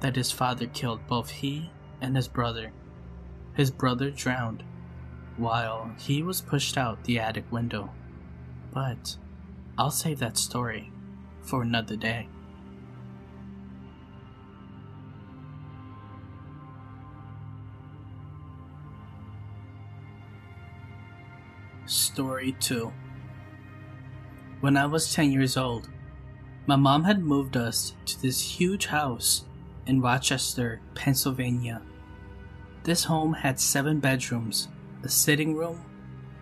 that 0.00 0.16
his 0.16 0.32
father 0.32 0.66
killed 0.66 1.06
both 1.06 1.30
he 1.30 1.70
and 2.00 2.16
his 2.16 2.28
brother. 2.28 2.72
His 3.54 3.70
brother 3.70 4.10
drowned 4.10 4.64
while 5.36 5.92
he 5.98 6.22
was 6.22 6.40
pushed 6.40 6.76
out 6.76 7.04
the 7.04 7.18
attic 7.18 7.50
window. 7.52 7.90
But 8.72 9.16
I'll 9.76 9.90
save 9.90 10.18
that 10.18 10.36
story 10.36 10.92
for 11.42 11.62
another 11.62 11.96
day. 11.96 12.28
Story 22.18 22.56
2 22.58 22.92
When 24.58 24.76
I 24.76 24.86
was 24.86 25.14
10 25.14 25.30
years 25.30 25.56
old, 25.56 25.88
my 26.66 26.74
mom 26.74 27.04
had 27.04 27.22
moved 27.22 27.56
us 27.56 27.94
to 28.06 28.20
this 28.20 28.58
huge 28.58 28.86
house 28.86 29.44
in 29.86 30.00
Rochester, 30.00 30.80
Pennsylvania. 30.96 31.80
This 32.82 33.04
home 33.04 33.34
had 33.34 33.60
seven 33.60 34.00
bedrooms, 34.00 34.66
a 35.04 35.08
sitting 35.08 35.54
room, 35.54 35.84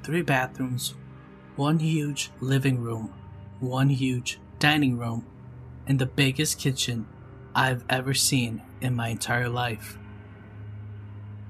three 0.02 0.22
bathrooms, 0.22 0.94
one 1.56 1.78
huge 1.78 2.30
living 2.40 2.80
room, 2.80 3.12
one 3.60 3.90
huge 3.90 4.40
dining 4.58 4.96
room, 4.96 5.26
and 5.86 5.98
the 5.98 6.06
biggest 6.06 6.58
kitchen 6.58 7.06
I've 7.54 7.84
ever 7.90 8.14
seen 8.14 8.62
in 8.80 8.96
my 8.96 9.08
entire 9.08 9.50
life. 9.50 9.98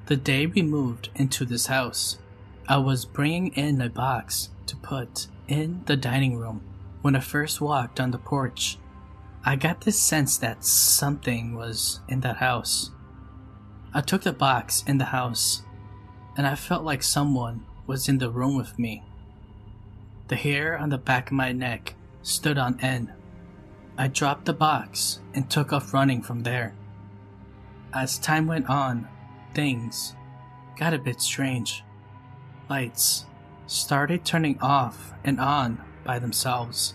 The 0.07 0.17
day 0.17 0.47
we 0.47 0.63
moved 0.63 1.11
into 1.15 1.45
this 1.45 1.67
house, 1.67 2.19
I 2.69 2.79
was 2.79 3.05
bringing 3.05 3.53
in 3.53 3.81
a 3.81 3.89
box 3.89 4.49
to 4.67 4.75
put 4.77 5.29
in 5.47 5.83
the 5.87 5.97
dining 5.97 6.37
room 6.37 6.63
when 7.01 7.15
I 7.15 7.21
first 7.21 7.61
walked 7.61 8.01
on 8.01 8.11
the 8.11 8.19
porch. 8.19 8.77
I 9.45 9.55
got 9.55 9.83
this 9.83 10.01
sense 10.01 10.37
that 10.39 10.65
something 10.65 11.55
was 11.55 12.01
in 12.09 12.23
that 12.23 12.39
house. 12.39 12.91
I 13.95 14.01
took 14.01 14.23
the 14.23 14.33
box 14.33 14.83
in 14.85 14.99
the 14.99 15.05
house 15.05 15.63
and 16.37 16.45
I 16.45 16.57
felt 16.57 16.83
like 16.83 17.05
someone 17.05 17.65
was 17.87 18.09
in 18.09 18.19
the 18.19 18.31
room 18.31 18.57
with 18.57 18.81
me. 18.81 19.05
The 20.27 20.35
hair 20.35 20.77
on 20.77 20.89
the 20.89 20.99
back 20.99 21.29
of 21.29 21.37
my 21.37 21.53
neck 21.53 21.95
stood 22.23 22.59
on 22.59 22.81
end. 22.81 23.13
I 23.97 24.09
dropped 24.09 24.45
the 24.45 24.53
box 24.53 25.21
and 25.35 25.49
took 25.49 25.73
off 25.73 25.95
running 25.95 26.21
from 26.21 26.43
there. 26.43 26.75
As 27.95 28.19
time 28.19 28.49
went 28.49 28.69
on, 28.69 29.07
things 29.55 30.17
got 30.77 30.93
a 30.93 30.99
bit 30.99 31.21
strange 31.21 31.85
lights 32.69 33.27
started 33.67 34.25
turning 34.25 34.59
off 34.61 35.13
and 35.25 35.41
on 35.41 35.83
by 36.05 36.19
themselves. 36.19 36.95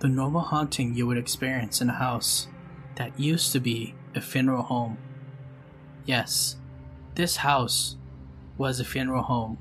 The 0.00 0.08
normal 0.08 0.42
haunting 0.42 0.94
you 0.94 1.06
would 1.06 1.18
experience 1.18 1.80
in 1.80 1.90
a 1.90 1.94
house 1.94 2.48
that 2.96 3.18
used 3.18 3.52
to 3.52 3.60
be 3.60 3.94
a 4.14 4.20
funeral 4.20 4.62
home. 4.62 4.98
Yes, 6.04 6.56
this 7.14 7.36
house 7.36 7.96
was 8.56 8.80
a 8.80 8.84
funeral 8.84 9.22
home 9.22 9.58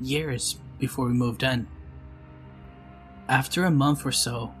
years 0.00 0.58
before 0.78 1.06
we 1.06 1.12
moved 1.12 1.42
in. 1.42 1.66
After 3.28 3.64
a 3.64 3.70
month 3.70 4.04
or 4.04 4.12
so 4.12 4.54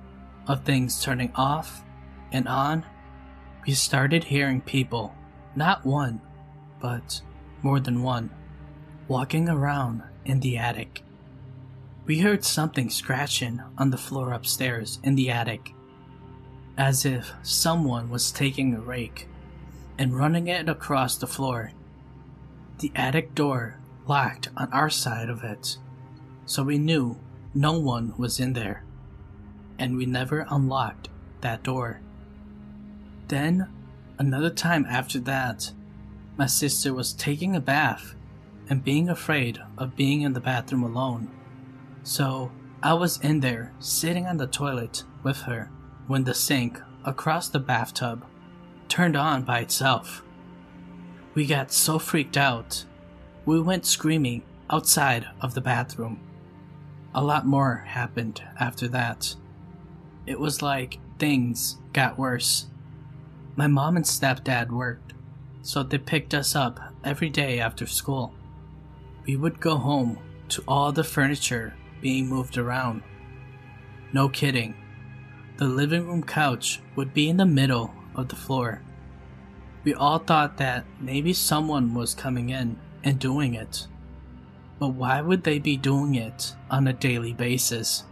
of 0.46 0.64
things 0.64 1.02
turning 1.02 1.32
off 1.34 1.82
and 2.32 2.46
on, 2.46 2.84
we 3.66 3.74
started 3.74 4.24
hearing 4.24 4.60
people, 4.60 5.14
not 5.54 5.84
one, 5.84 6.20
but 6.80 7.20
more 7.62 7.80
than 7.80 8.02
one 8.02 8.30
walking 9.10 9.48
around 9.48 10.04
in 10.24 10.38
the 10.38 10.56
attic. 10.56 11.02
We 12.06 12.20
heard 12.20 12.44
something 12.44 12.88
scratching 12.90 13.60
on 13.76 13.90
the 13.90 13.98
floor 13.98 14.32
upstairs 14.32 15.00
in 15.02 15.16
the 15.16 15.30
attic, 15.30 15.74
as 16.78 17.04
if 17.04 17.32
someone 17.42 18.08
was 18.08 18.30
taking 18.30 18.72
a 18.72 18.80
rake 18.80 19.26
and 19.98 20.16
running 20.16 20.46
it 20.46 20.68
across 20.68 21.16
the 21.16 21.26
floor. 21.26 21.72
The 22.78 22.92
attic 22.94 23.34
door 23.34 23.80
locked 24.06 24.48
on 24.56 24.72
our 24.72 24.88
side 24.88 25.28
of 25.28 25.42
it, 25.42 25.76
so 26.46 26.62
we 26.62 26.78
knew 26.78 27.18
no 27.52 27.80
one 27.80 28.14
was 28.16 28.38
in 28.38 28.52
there, 28.52 28.84
and 29.76 29.96
we 29.96 30.06
never 30.06 30.46
unlocked 30.48 31.08
that 31.40 31.64
door. 31.64 32.00
Then, 33.26 33.68
another 34.20 34.50
time 34.50 34.86
after 34.88 35.18
that, 35.18 35.72
my 36.36 36.46
sister 36.46 36.94
was 36.94 37.12
taking 37.12 37.56
a 37.56 37.60
bath 37.60 38.14
and 38.70 38.84
being 38.84 39.08
afraid 39.08 39.60
of 39.76 39.96
being 39.96 40.22
in 40.22 40.32
the 40.32 40.40
bathroom 40.40 40.84
alone. 40.84 41.28
So 42.04 42.52
I 42.82 42.94
was 42.94 43.18
in 43.20 43.40
there 43.40 43.74
sitting 43.80 44.26
on 44.26 44.36
the 44.36 44.46
toilet 44.46 45.02
with 45.24 45.38
her 45.42 45.70
when 46.06 46.22
the 46.24 46.34
sink 46.34 46.80
across 47.04 47.48
the 47.48 47.58
bathtub 47.58 48.24
turned 48.88 49.16
on 49.16 49.42
by 49.42 49.58
itself. 49.58 50.22
We 51.34 51.46
got 51.46 51.72
so 51.72 51.98
freaked 51.98 52.36
out, 52.36 52.84
we 53.44 53.60
went 53.60 53.86
screaming 53.86 54.42
outside 54.70 55.26
of 55.40 55.54
the 55.54 55.60
bathroom. 55.60 56.20
A 57.12 57.24
lot 57.24 57.46
more 57.46 57.84
happened 57.88 58.40
after 58.58 58.86
that. 58.88 59.34
It 60.26 60.38
was 60.38 60.62
like 60.62 60.98
things 61.18 61.78
got 61.92 62.18
worse. 62.18 62.66
My 63.56 63.66
mom 63.66 63.96
and 63.96 64.04
stepdad 64.04 64.70
worked, 64.70 65.12
so 65.62 65.82
they 65.82 65.98
picked 65.98 66.34
us 66.34 66.54
up 66.54 66.78
every 67.04 67.30
day 67.30 67.58
after 67.58 67.86
school 67.86 68.34
we 69.30 69.36
would 69.36 69.60
go 69.60 69.76
home 69.76 70.18
to 70.48 70.60
all 70.66 70.90
the 70.90 71.04
furniture 71.04 71.72
being 72.00 72.26
moved 72.26 72.58
around. 72.58 73.00
No 74.12 74.28
kidding. 74.28 74.74
The 75.56 75.66
living 75.66 76.04
room 76.08 76.24
couch 76.24 76.80
would 76.96 77.14
be 77.14 77.28
in 77.28 77.36
the 77.36 77.46
middle 77.46 77.94
of 78.16 78.26
the 78.26 78.34
floor. 78.34 78.82
We 79.84 79.94
all 79.94 80.18
thought 80.18 80.56
that 80.56 80.84
maybe 80.98 81.32
someone 81.32 81.94
was 81.94 82.12
coming 82.12 82.50
in 82.50 82.76
and 83.04 83.20
doing 83.20 83.54
it. 83.54 83.86
But 84.80 84.94
why 84.94 85.20
would 85.20 85.44
they 85.44 85.60
be 85.60 85.76
doing 85.76 86.16
it 86.16 86.56
on 86.68 86.88
a 86.88 86.92
daily 86.92 87.32
basis? 87.32 88.02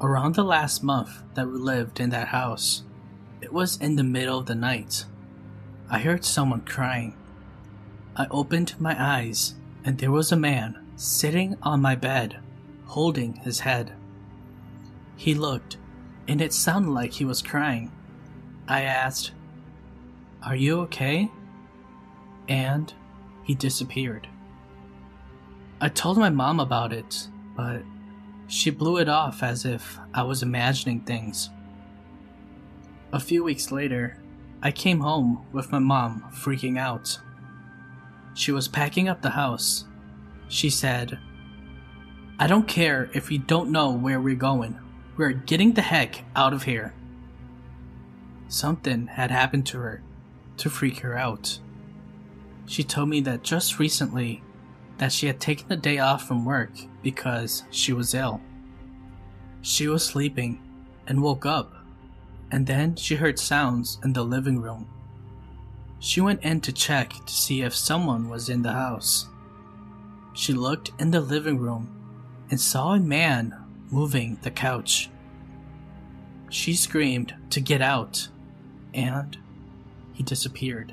Around 0.00 0.36
the 0.36 0.44
last 0.44 0.84
month 0.84 1.24
that 1.34 1.48
we 1.48 1.58
lived 1.58 1.98
in 1.98 2.10
that 2.10 2.28
house, 2.28 2.84
it 3.40 3.52
was 3.52 3.78
in 3.78 3.96
the 3.96 4.04
middle 4.04 4.38
of 4.38 4.46
the 4.46 4.54
night. 4.54 5.06
I 5.90 5.98
heard 5.98 6.24
someone 6.24 6.60
crying. 6.60 7.16
I 8.14 8.28
opened 8.30 8.78
my 8.78 8.94
eyes 8.96 9.56
and 9.84 9.98
there 9.98 10.10
was 10.10 10.32
a 10.32 10.36
man 10.36 10.78
sitting 10.96 11.56
on 11.62 11.82
my 11.82 11.94
bed, 11.94 12.38
holding 12.86 13.34
his 13.34 13.60
head. 13.60 13.92
He 15.16 15.34
looked 15.34 15.76
and 16.26 16.40
it 16.40 16.52
sounded 16.52 16.90
like 16.90 17.12
he 17.12 17.24
was 17.24 17.42
crying. 17.42 17.92
I 18.66 18.82
asked, 18.82 19.32
Are 20.42 20.56
you 20.56 20.80
okay? 20.82 21.30
And 22.48 22.92
he 23.42 23.54
disappeared. 23.54 24.28
I 25.80 25.88
told 25.88 26.16
my 26.16 26.30
mom 26.30 26.60
about 26.60 26.92
it, 26.92 27.28
but 27.56 27.82
she 28.46 28.70
blew 28.70 28.96
it 28.98 29.08
off 29.08 29.42
as 29.42 29.64
if 29.64 29.98
I 30.14 30.22
was 30.22 30.42
imagining 30.42 31.00
things. 31.00 31.50
A 33.12 33.20
few 33.20 33.44
weeks 33.44 33.70
later, 33.70 34.18
I 34.62 34.70
came 34.70 35.00
home 35.00 35.44
with 35.52 35.70
my 35.70 35.78
mom 35.78 36.24
freaking 36.32 36.78
out. 36.78 37.18
She 38.34 38.52
was 38.52 38.68
packing 38.68 39.08
up 39.08 39.22
the 39.22 39.30
house. 39.30 39.84
She 40.48 40.68
said, 40.68 41.18
I 42.38 42.46
don't 42.46 42.68
care 42.68 43.08
if 43.14 43.28
we 43.28 43.38
don't 43.38 43.70
know 43.70 43.92
where 43.92 44.20
we're 44.20 44.34
going. 44.34 44.78
We're 45.16 45.32
getting 45.32 45.72
the 45.72 45.82
heck 45.82 46.24
out 46.34 46.52
of 46.52 46.64
here. 46.64 46.92
Something 48.48 49.06
had 49.06 49.30
happened 49.30 49.66
to 49.66 49.78
her 49.78 50.02
to 50.56 50.68
freak 50.68 50.98
her 50.98 51.16
out. 51.16 51.60
She 52.66 52.82
told 52.82 53.08
me 53.08 53.20
that 53.20 53.42
just 53.42 53.78
recently 53.78 54.42
that 54.98 55.12
she 55.12 55.26
had 55.26 55.40
taken 55.40 55.68
the 55.68 55.76
day 55.76 55.98
off 55.98 56.26
from 56.26 56.44
work 56.44 56.72
because 57.02 57.64
she 57.70 57.92
was 57.92 58.14
ill. 58.14 58.40
She 59.60 59.88
was 59.88 60.04
sleeping 60.04 60.60
and 61.06 61.22
woke 61.22 61.46
up, 61.46 61.74
and 62.50 62.66
then 62.66 62.96
she 62.96 63.16
heard 63.16 63.38
sounds 63.38 63.98
in 64.04 64.12
the 64.12 64.24
living 64.24 64.60
room. 64.60 64.88
She 65.98 66.20
went 66.20 66.42
in 66.42 66.60
to 66.62 66.72
check 66.72 67.14
to 67.26 67.32
see 67.32 67.62
if 67.62 67.74
someone 67.74 68.28
was 68.28 68.48
in 68.48 68.62
the 68.62 68.72
house. 68.72 69.26
She 70.34 70.52
looked 70.52 70.90
in 70.98 71.10
the 71.10 71.20
living 71.20 71.58
room 71.58 71.88
and 72.50 72.60
saw 72.60 72.92
a 72.92 73.00
man 73.00 73.56
moving 73.90 74.38
the 74.42 74.50
couch. 74.50 75.08
She 76.50 76.74
screamed 76.74 77.34
to 77.50 77.60
get 77.60 77.80
out, 77.80 78.28
and 78.92 79.36
he 80.12 80.22
disappeared. 80.22 80.92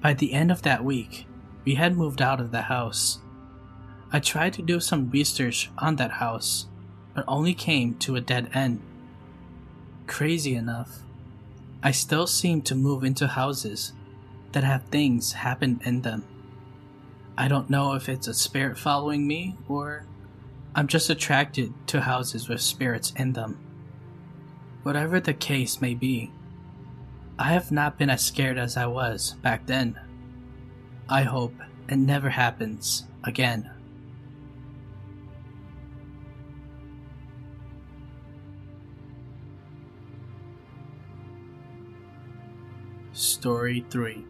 By 0.00 0.14
the 0.14 0.32
end 0.32 0.50
of 0.50 0.62
that 0.62 0.84
week, 0.84 1.26
we 1.64 1.74
had 1.74 1.96
moved 1.96 2.20
out 2.20 2.40
of 2.40 2.50
the 2.50 2.62
house. 2.62 3.18
I 4.12 4.20
tried 4.20 4.52
to 4.54 4.62
do 4.62 4.80
some 4.80 5.10
research 5.10 5.70
on 5.78 5.96
that 5.96 6.12
house, 6.12 6.66
but 7.14 7.24
only 7.26 7.54
came 7.54 7.94
to 7.94 8.16
a 8.16 8.20
dead 8.20 8.50
end. 8.54 8.80
Crazy 10.06 10.54
enough, 10.54 11.02
I 11.84 11.90
still 11.90 12.26
seem 12.26 12.62
to 12.62 12.74
move 12.74 13.04
into 13.04 13.28
houses 13.28 13.92
that 14.52 14.64
have 14.64 14.84
things 14.84 15.32
happen 15.32 15.82
in 15.84 16.00
them. 16.00 16.24
I 17.36 17.46
don't 17.46 17.68
know 17.68 17.92
if 17.92 18.08
it's 18.08 18.26
a 18.26 18.32
spirit 18.32 18.78
following 18.78 19.26
me 19.26 19.58
or 19.68 20.06
I'm 20.74 20.86
just 20.86 21.10
attracted 21.10 21.74
to 21.88 22.00
houses 22.00 22.48
with 22.48 22.62
spirits 22.62 23.12
in 23.16 23.34
them. 23.34 23.58
Whatever 24.82 25.20
the 25.20 25.34
case 25.34 25.82
may 25.82 25.94
be, 25.94 26.32
I 27.38 27.52
have 27.52 27.70
not 27.70 27.98
been 27.98 28.08
as 28.08 28.24
scared 28.24 28.56
as 28.56 28.78
I 28.78 28.86
was 28.86 29.34
back 29.42 29.66
then. 29.66 29.98
I 31.06 31.24
hope 31.24 31.54
it 31.88 31.96
never 31.96 32.30
happens 32.30 33.04
again. 33.24 33.70
Story 43.44 43.84
3 43.90 44.24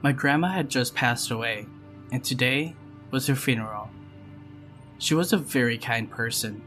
My 0.00 0.12
grandma 0.12 0.48
had 0.48 0.70
just 0.70 0.94
passed 0.94 1.30
away, 1.30 1.66
and 2.10 2.24
today 2.24 2.74
was 3.10 3.26
her 3.26 3.34
funeral. 3.34 3.90
She 4.96 5.14
was 5.14 5.30
a 5.34 5.36
very 5.36 5.76
kind 5.76 6.10
person, 6.10 6.62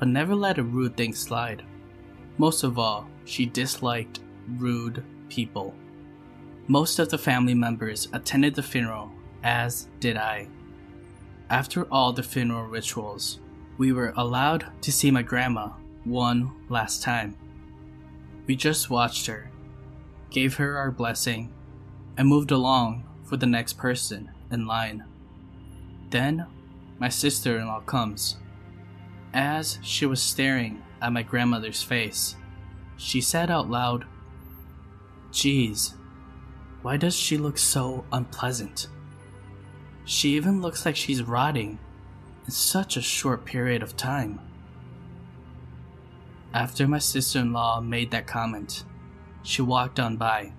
but 0.00 0.08
never 0.08 0.34
let 0.34 0.58
a 0.58 0.64
rude 0.64 0.96
thing 0.96 1.14
slide. 1.14 1.62
Most 2.38 2.64
of 2.64 2.76
all, 2.76 3.08
she 3.24 3.46
disliked 3.46 4.18
rude 4.56 5.04
people. 5.28 5.76
Most 6.66 6.98
of 6.98 7.10
the 7.10 7.16
family 7.16 7.54
members 7.54 8.08
attended 8.12 8.56
the 8.56 8.64
funeral, 8.64 9.12
as 9.44 9.86
did 10.00 10.16
I. 10.16 10.48
After 11.50 11.84
all 11.84 12.12
the 12.12 12.24
funeral 12.24 12.66
rituals, 12.66 13.38
we 13.78 13.92
were 13.92 14.12
allowed 14.16 14.66
to 14.80 14.90
see 14.90 15.12
my 15.12 15.22
grandma 15.22 15.68
one 16.02 16.50
last 16.68 17.00
time. 17.00 17.36
We 18.48 18.56
just 18.56 18.90
watched 18.90 19.26
her 19.26 19.52
gave 20.34 20.56
her 20.56 20.76
our 20.76 20.90
blessing, 20.90 21.52
and 22.16 22.26
moved 22.26 22.50
along 22.50 23.04
for 23.22 23.36
the 23.36 23.46
next 23.46 23.74
person 23.74 24.28
in 24.50 24.66
line. 24.66 25.04
Then, 26.10 26.46
my 26.98 27.08
sister 27.08 27.56
in 27.56 27.68
law 27.68 27.80
comes. 27.80 28.36
As 29.32 29.78
she 29.80 30.06
was 30.06 30.20
staring 30.20 30.82
at 31.00 31.12
my 31.12 31.22
grandmother's 31.22 31.82
face, 31.82 32.34
she 32.96 33.20
said 33.20 33.48
out 33.48 33.70
loud, 33.70 34.06
Geez, 35.30 35.94
why 36.82 36.96
does 36.96 37.14
she 37.14 37.38
look 37.38 37.56
so 37.56 38.04
unpleasant? 38.10 38.88
She 40.04 40.34
even 40.34 40.60
looks 40.60 40.84
like 40.84 40.96
she's 40.96 41.22
rotting 41.22 41.78
in 42.44 42.50
such 42.50 42.96
a 42.96 43.02
short 43.02 43.44
period 43.44 43.84
of 43.84 43.96
time. 43.96 44.40
After 46.52 46.88
my 46.88 46.98
sister 46.98 47.38
in 47.38 47.52
law 47.52 47.80
made 47.80 48.10
that 48.10 48.26
comment, 48.26 48.84
she 49.44 49.62
walked 49.62 50.00
on 50.00 50.16
by. 50.16 50.52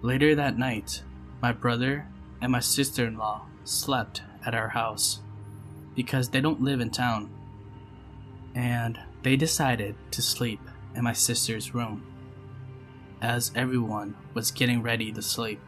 Later 0.00 0.34
that 0.36 0.56
night, 0.56 1.02
my 1.42 1.52
brother 1.52 2.06
and 2.40 2.50
my 2.52 2.60
sister 2.60 3.06
in 3.06 3.18
law 3.18 3.46
slept 3.64 4.22
at 4.46 4.54
our 4.54 4.68
house 4.68 5.20
because 5.94 6.30
they 6.30 6.40
don't 6.40 6.62
live 6.62 6.80
in 6.80 6.90
town. 6.90 7.30
And 8.54 8.98
they 9.22 9.36
decided 9.36 9.96
to 10.12 10.22
sleep 10.22 10.60
in 10.94 11.04
my 11.04 11.12
sister's 11.12 11.74
room. 11.74 12.06
As 13.20 13.52
everyone 13.54 14.16
was 14.34 14.50
getting 14.50 14.82
ready 14.82 15.12
to 15.12 15.22
sleep, 15.22 15.60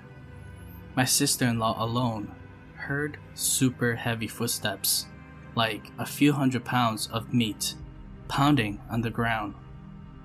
my 0.95 1.05
sister 1.05 1.47
in 1.47 1.59
law 1.59 1.77
alone 1.83 2.35
heard 2.77 3.19
super 3.35 3.97
heavy 3.97 4.29
footsteps, 4.29 5.07
like 5.55 5.91
a 5.99 6.07
few 6.07 6.33
hundred 6.33 6.65
pounds 6.65 7.09
of 7.13 7.35
meat, 7.35 7.75
pounding 8.29 8.81
on 8.91 9.01
the 9.01 9.11
ground, 9.11 9.55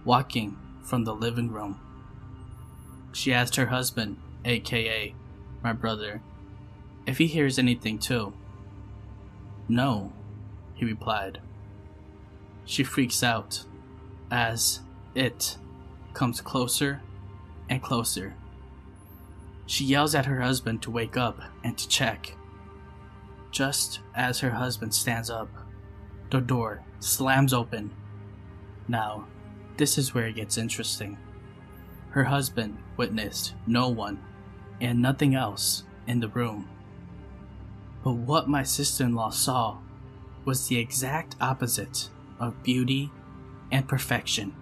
walking 0.05 0.57
from 0.89 1.04
the 1.04 1.13
living 1.13 1.52
room. 1.52 1.80
She 3.12 3.32
asked 3.32 3.56
her 3.58 3.67
husband, 3.67 4.17
aka 4.43 5.13
my 5.63 5.73
brother, 5.73 6.21
if 7.06 7.19
he 7.19 7.28
hears 7.28 7.60
anything 7.60 7.99
too. 7.99 8.34
No, 9.67 10.12
he 10.73 10.86
replied. 10.86 11.41
She 12.65 12.84
freaks 12.84 13.23
out 13.23 13.65
as 14.32 14.80
it 15.13 15.58
comes 16.13 16.41
closer 16.41 17.02
and 17.69 17.82
closer. 17.82 18.36
She 19.67 19.86
yells 19.86 20.15
at 20.15 20.25
her 20.25 20.41
husband 20.41 20.82
to 20.84 20.91
wake 20.91 21.17
up 21.17 21.39
and 21.63 21.78
to 21.78 21.88
check. 21.88 22.36
Just 23.52 23.99
as 24.15 24.39
her 24.39 24.52
husband 24.52 24.93
stands 24.93 25.30
up, 25.30 25.49
the 26.32 26.41
door 26.41 26.84
slams 26.99 27.54
open. 27.54 27.91
Now, 28.88 29.28
this 29.80 29.98
is 29.98 30.13
where 30.13 30.28
it 30.28 30.36
gets 30.36 30.58
interesting. 30.58 31.18
Her 32.10 32.26
husband 32.26 32.78
witnessed 32.98 33.54
no 33.65 33.88
one 33.88 34.22
and 34.82 35.02
nothing 35.02 35.36
else 35.36 35.84
in 36.06 36.20
the 36.20 36.28
room. 36.28 36.68
But 38.04 38.15
what 38.15 38.50
my 38.50 38.63
sister 38.63 39.06
in 39.06 39.15
law 39.15 39.30
saw 39.30 39.78
was 40.44 40.68
the 40.68 40.78
exact 40.78 41.38
opposite 41.39 42.10
of 42.42 42.62
beauty 42.62 43.10
and 43.72 43.88
perfection. 43.88 44.54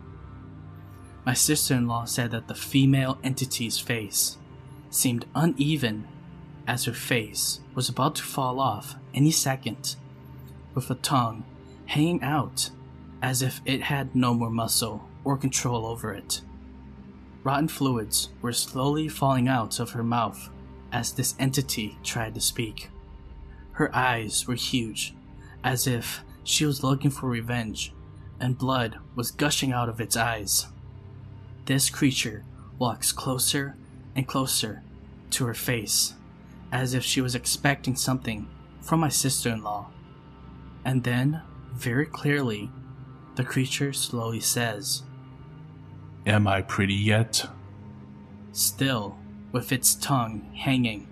My 1.26 1.34
sister 1.34 1.74
in 1.74 1.88
law 1.88 2.06
said 2.06 2.30
that 2.30 2.48
the 2.48 2.56
female 2.56 3.18
entity's 3.24 3.80
face 3.80 4.38
seemed 4.92 5.26
uneven 5.34 6.08
as 6.68 6.86
her 6.86 6.94
face 6.94 7.60
was 7.74 7.90
about 7.90 8.16
to 8.16 8.24
fall 8.24 8.60
off 8.60 8.96
any 9.16 9.32
second, 9.32 9.96
with 10.76 10.92
a 10.92 10.96
tongue 10.96 11.44
hanging 11.88 12.22
out 12.22 12.70
as 13.22 13.42
if 13.42 13.62
it 13.66 13.82
had 13.82 14.16
no 14.16 14.34
more 14.34 14.50
muscle 14.50 15.08
or 15.24 15.38
control 15.38 15.86
over 15.86 16.14
it. 16.14 16.42
Rotten 17.44 17.68
fluids 17.68 18.30
were 18.42 18.54
slowly 18.54 19.08
falling 19.08 19.48
out 19.48 19.80
of 19.80 19.92
her 19.92 20.04
mouth 20.04 20.50
as 20.92 21.12
this 21.12 21.36
entity 21.40 21.98
tried 22.04 22.36
to 22.36 22.42
speak. 22.42 22.90
Her 23.74 23.96
eyes 23.96 24.48
were 24.48 24.56
huge, 24.56 25.16
as 25.64 25.88
if 25.88 26.22
she 26.44 26.66
was 26.66 26.84
looking 26.84 27.12
for 27.12 27.30
revenge, 27.30 27.94
and 28.40 28.58
blood 28.58 28.98
was 29.16 29.32
gushing 29.32 29.72
out 29.72 29.90
of 29.90 30.00
its 30.00 30.16
eyes. 30.16 30.68
This 31.66 31.90
creature 31.90 32.44
walks 32.80 33.12
closer 33.12 33.76
and 34.16 34.28
closer 34.28 34.82
to 35.32 35.46
her 35.46 35.54
face, 35.54 36.14
as 36.72 36.94
if 36.94 37.04
she 37.04 37.22
was 37.22 37.36
expecting 37.36 37.96
something 37.96 38.48
from 38.82 39.00
my 39.00 39.10
sister 39.10 39.50
in 39.50 39.64
law. 39.64 39.90
And 40.86 41.04
then, 41.04 41.42
very 41.74 42.06
clearly, 42.06 42.72
the 43.38 43.44
creature 43.44 43.94
slowly 43.94 44.40
says, 44.40 45.04
Am 46.26 46.48
I 46.48 46.64
pretty 46.64 46.96
yet? 46.96 47.46
Still, 48.52 49.16
with 49.52 49.72
its 49.72 49.94
tongue 49.94 50.52
hanging 50.56 51.08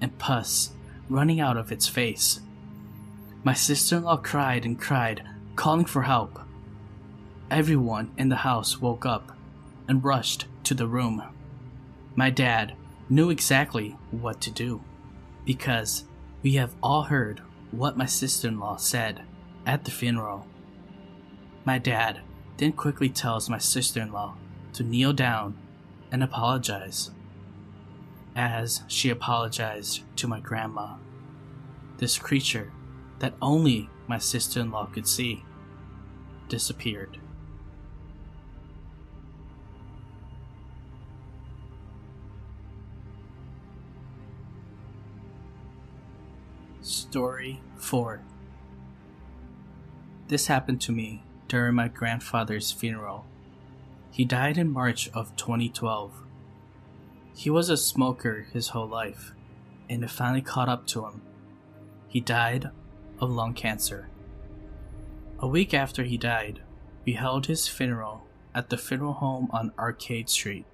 and 0.00 0.16
pus 0.18 0.72
running 1.08 1.40
out 1.40 1.56
of 1.56 1.72
its 1.72 1.88
face. 1.88 2.40
My 3.42 3.54
sister 3.54 3.96
in 3.96 4.02
law 4.02 4.18
cried 4.18 4.66
and 4.66 4.78
cried 4.78 5.22
calling 5.56 5.86
for 5.86 6.02
help. 6.02 6.38
Everyone 7.50 8.12
in 8.18 8.28
the 8.28 8.36
house 8.36 8.78
woke 8.78 9.06
up 9.06 9.32
and 9.88 10.04
rushed 10.04 10.44
to 10.64 10.74
the 10.74 10.86
room. 10.86 11.22
My 12.14 12.28
dad 12.28 12.74
knew 13.08 13.30
exactly 13.30 13.96
what 14.10 14.42
to 14.42 14.50
do 14.50 14.84
because 15.46 16.04
we 16.42 16.54
have 16.54 16.74
all 16.82 17.04
heard 17.04 17.40
what 17.70 17.96
my 17.96 18.06
sister 18.06 18.48
in 18.48 18.60
law 18.60 18.76
said 18.76 19.22
at 19.64 19.84
the 19.84 19.90
funeral. 19.90 20.46
My 21.64 21.78
dad 21.78 22.20
then 22.56 22.72
quickly 22.72 23.08
tells 23.08 23.50
my 23.50 23.58
sister 23.58 24.00
in 24.00 24.12
law 24.12 24.34
to 24.72 24.82
kneel 24.82 25.12
down 25.12 25.56
and 26.10 26.22
apologize, 26.22 27.10
as 28.34 28.82
she 28.88 29.10
apologized 29.10 30.02
to 30.16 30.26
my 30.26 30.40
grandma. 30.40 30.96
This 31.98 32.18
creature 32.18 32.72
that 33.18 33.34
only 33.42 33.90
my 34.06 34.18
sister 34.18 34.60
in 34.60 34.70
law 34.70 34.86
could 34.86 35.06
see 35.06 35.44
disappeared. 36.48 37.18
Story 46.80 47.60
4 47.76 48.22
This 50.28 50.46
happened 50.46 50.80
to 50.82 50.92
me 50.92 51.22
during 51.50 51.74
my 51.74 51.88
grandfather's 51.88 52.70
funeral. 52.70 53.26
He 54.12 54.24
died 54.24 54.56
in 54.56 54.72
March 54.72 55.10
of 55.12 55.34
2012. 55.36 56.12
He 57.34 57.50
was 57.50 57.68
a 57.68 57.76
smoker 57.76 58.46
his 58.52 58.68
whole 58.68 58.86
life, 58.86 59.32
and 59.88 60.04
it 60.04 60.10
finally 60.10 60.42
caught 60.42 60.68
up 60.68 60.86
to 60.88 61.04
him. 61.06 61.22
He 62.06 62.20
died 62.20 62.70
of 63.18 63.30
lung 63.30 63.54
cancer. 63.54 64.08
A 65.40 65.48
week 65.48 65.74
after 65.74 66.04
he 66.04 66.16
died, 66.16 66.60
we 67.04 67.14
held 67.14 67.46
his 67.46 67.66
funeral 67.66 68.26
at 68.54 68.70
the 68.70 68.78
funeral 68.78 69.14
home 69.14 69.48
on 69.52 69.72
Arcade 69.76 70.28
Street 70.28 70.66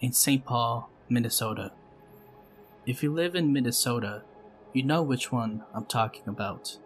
in 0.00 0.12
St. 0.12 0.44
Paul, 0.44 0.90
Minnesota. 1.08 1.70
If 2.86 3.04
you 3.04 3.12
live 3.12 3.36
in 3.36 3.52
Minnesota, 3.52 4.22
you 4.72 4.82
know 4.82 5.02
which 5.02 5.30
one 5.30 5.62
I'm 5.72 5.84
talking 5.84 6.24
about. 6.26 6.78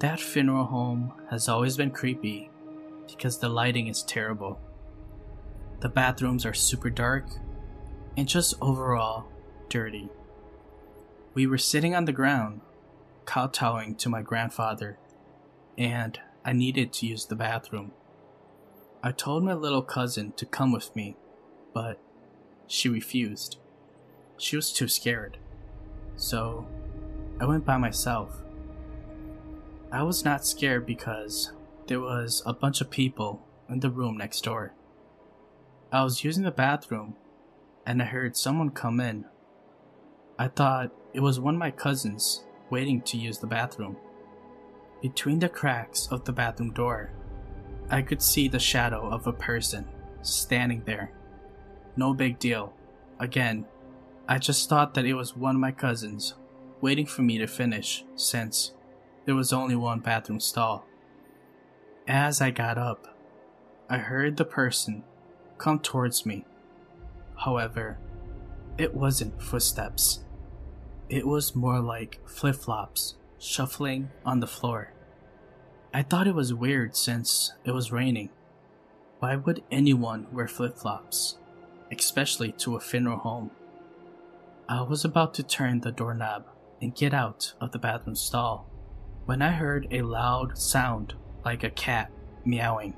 That 0.00 0.20
funeral 0.20 0.66
home 0.66 1.12
has 1.30 1.48
always 1.48 1.76
been 1.76 1.90
creepy 1.90 2.50
because 3.08 3.38
the 3.38 3.48
lighting 3.48 3.88
is 3.88 4.04
terrible. 4.04 4.60
The 5.80 5.88
bathrooms 5.88 6.46
are 6.46 6.54
super 6.54 6.88
dark 6.88 7.24
and 8.16 8.28
just 8.28 8.54
overall 8.60 9.26
dirty. 9.68 10.08
We 11.34 11.46
were 11.46 11.58
sitting 11.58 11.96
on 11.96 12.04
the 12.04 12.12
ground, 12.12 12.60
kowtowing 13.24 13.96
to 13.96 14.08
my 14.08 14.22
grandfather, 14.22 14.98
and 15.76 16.18
I 16.44 16.52
needed 16.52 16.92
to 16.94 17.06
use 17.06 17.26
the 17.26 17.36
bathroom. 17.36 17.92
I 19.02 19.10
told 19.12 19.42
my 19.42 19.54
little 19.54 19.82
cousin 19.82 20.32
to 20.32 20.46
come 20.46 20.70
with 20.70 20.94
me, 20.94 21.16
but 21.72 22.00
she 22.68 22.88
refused. 22.88 23.58
She 24.36 24.54
was 24.54 24.72
too 24.72 24.86
scared. 24.88 25.38
So 26.16 26.66
I 27.40 27.46
went 27.46 27.64
by 27.64 27.78
myself. 27.78 28.42
I 29.90 30.02
was 30.02 30.22
not 30.22 30.44
scared 30.44 30.84
because 30.84 31.52
there 31.86 32.00
was 32.00 32.42
a 32.44 32.52
bunch 32.52 32.82
of 32.82 32.90
people 32.90 33.42
in 33.70 33.80
the 33.80 33.88
room 33.88 34.18
next 34.18 34.44
door. 34.44 34.74
I 35.90 36.04
was 36.04 36.22
using 36.22 36.44
the 36.44 36.50
bathroom 36.50 37.16
and 37.86 38.02
I 38.02 38.04
heard 38.04 38.36
someone 38.36 38.68
come 38.68 39.00
in. 39.00 39.24
I 40.38 40.48
thought 40.48 40.92
it 41.14 41.20
was 41.20 41.40
one 41.40 41.54
of 41.54 41.58
my 41.58 41.70
cousins 41.70 42.44
waiting 42.68 43.00
to 43.00 43.16
use 43.16 43.38
the 43.38 43.46
bathroom. 43.46 43.96
Between 45.00 45.38
the 45.38 45.48
cracks 45.48 46.06
of 46.10 46.26
the 46.26 46.32
bathroom 46.32 46.72
door, 46.72 47.10
I 47.88 48.02
could 48.02 48.20
see 48.20 48.46
the 48.46 48.58
shadow 48.58 49.08
of 49.08 49.26
a 49.26 49.32
person 49.32 49.88
standing 50.20 50.82
there. 50.84 51.12
No 51.96 52.12
big 52.12 52.38
deal. 52.38 52.74
Again, 53.18 53.64
I 54.28 54.38
just 54.38 54.68
thought 54.68 54.92
that 54.94 55.06
it 55.06 55.14
was 55.14 55.34
one 55.34 55.54
of 55.54 55.60
my 55.62 55.72
cousins 55.72 56.34
waiting 56.82 57.06
for 57.06 57.22
me 57.22 57.38
to 57.38 57.46
finish 57.46 58.04
since 58.16 58.74
there 59.28 59.34
was 59.34 59.52
only 59.52 59.76
one 59.76 60.00
bathroom 60.00 60.40
stall. 60.40 60.86
As 62.06 62.40
I 62.40 62.50
got 62.50 62.78
up, 62.78 63.14
I 63.86 63.98
heard 63.98 64.38
the 64.38 64.44
person 64.46 65.04
come 65.58 65.80
towards 65.80 66.24
me. 66.24 66.46
However, 67.36 67.98
it 68.78 68.94
wasn't 68.94 69.42
footsteps. 69.42 70.24
It 71.10 71.26
was 71.26 71.54
more 71.54 71.80
like 71.80 72.26
flip 72.26 72.56
flops 72.56 73.16
shuffling 73.38 74.08
on 74.24 74.40
the 74.40 74.46
floor. 74.46 74.94
I 75.92 76.04
thought 76.04 76.26
it 76.26 76.34
was 76.34 76.54
weird 76.54 76.96
since 76.96 77.52
it 77.66 77.72
was 77.72 77.92
raining. 77.92 78.30
Why 79.18 79.36
would 79.36 79.62
anyone 79.70 80.26
wear 80.32 80.48
flip 80.48 80.78
flops, 80.78 81.36
especially 81.92 82.52
to 82.52 82.76
a 82.76 82.80
funeral 82.80 83.18
home? 83.18 83.50
I 84.70 84.80
was 84.80 85.04
about 85.04 85.34
to 85.34 85.42
turn 85.42 85.80
the 85.80 85.92
doorknob 85.92 86.46
and 86.80 86.94
get 86.94 87.12
out 87.12 87.52
of 87.60 87.72
the 87.72 87.78
bathroom 87.78 88.16
stall 88.16 88.67
when 89.28 89.42
I 89.42 89.50
heard 89.50 89.86
a 89.90 90.00
loud 90.00 90.56
sound 90.56 91.12
like 91.44 91.62
a 91.62 91.68
cat 91.68 92.10
meowing. 92.46 92.96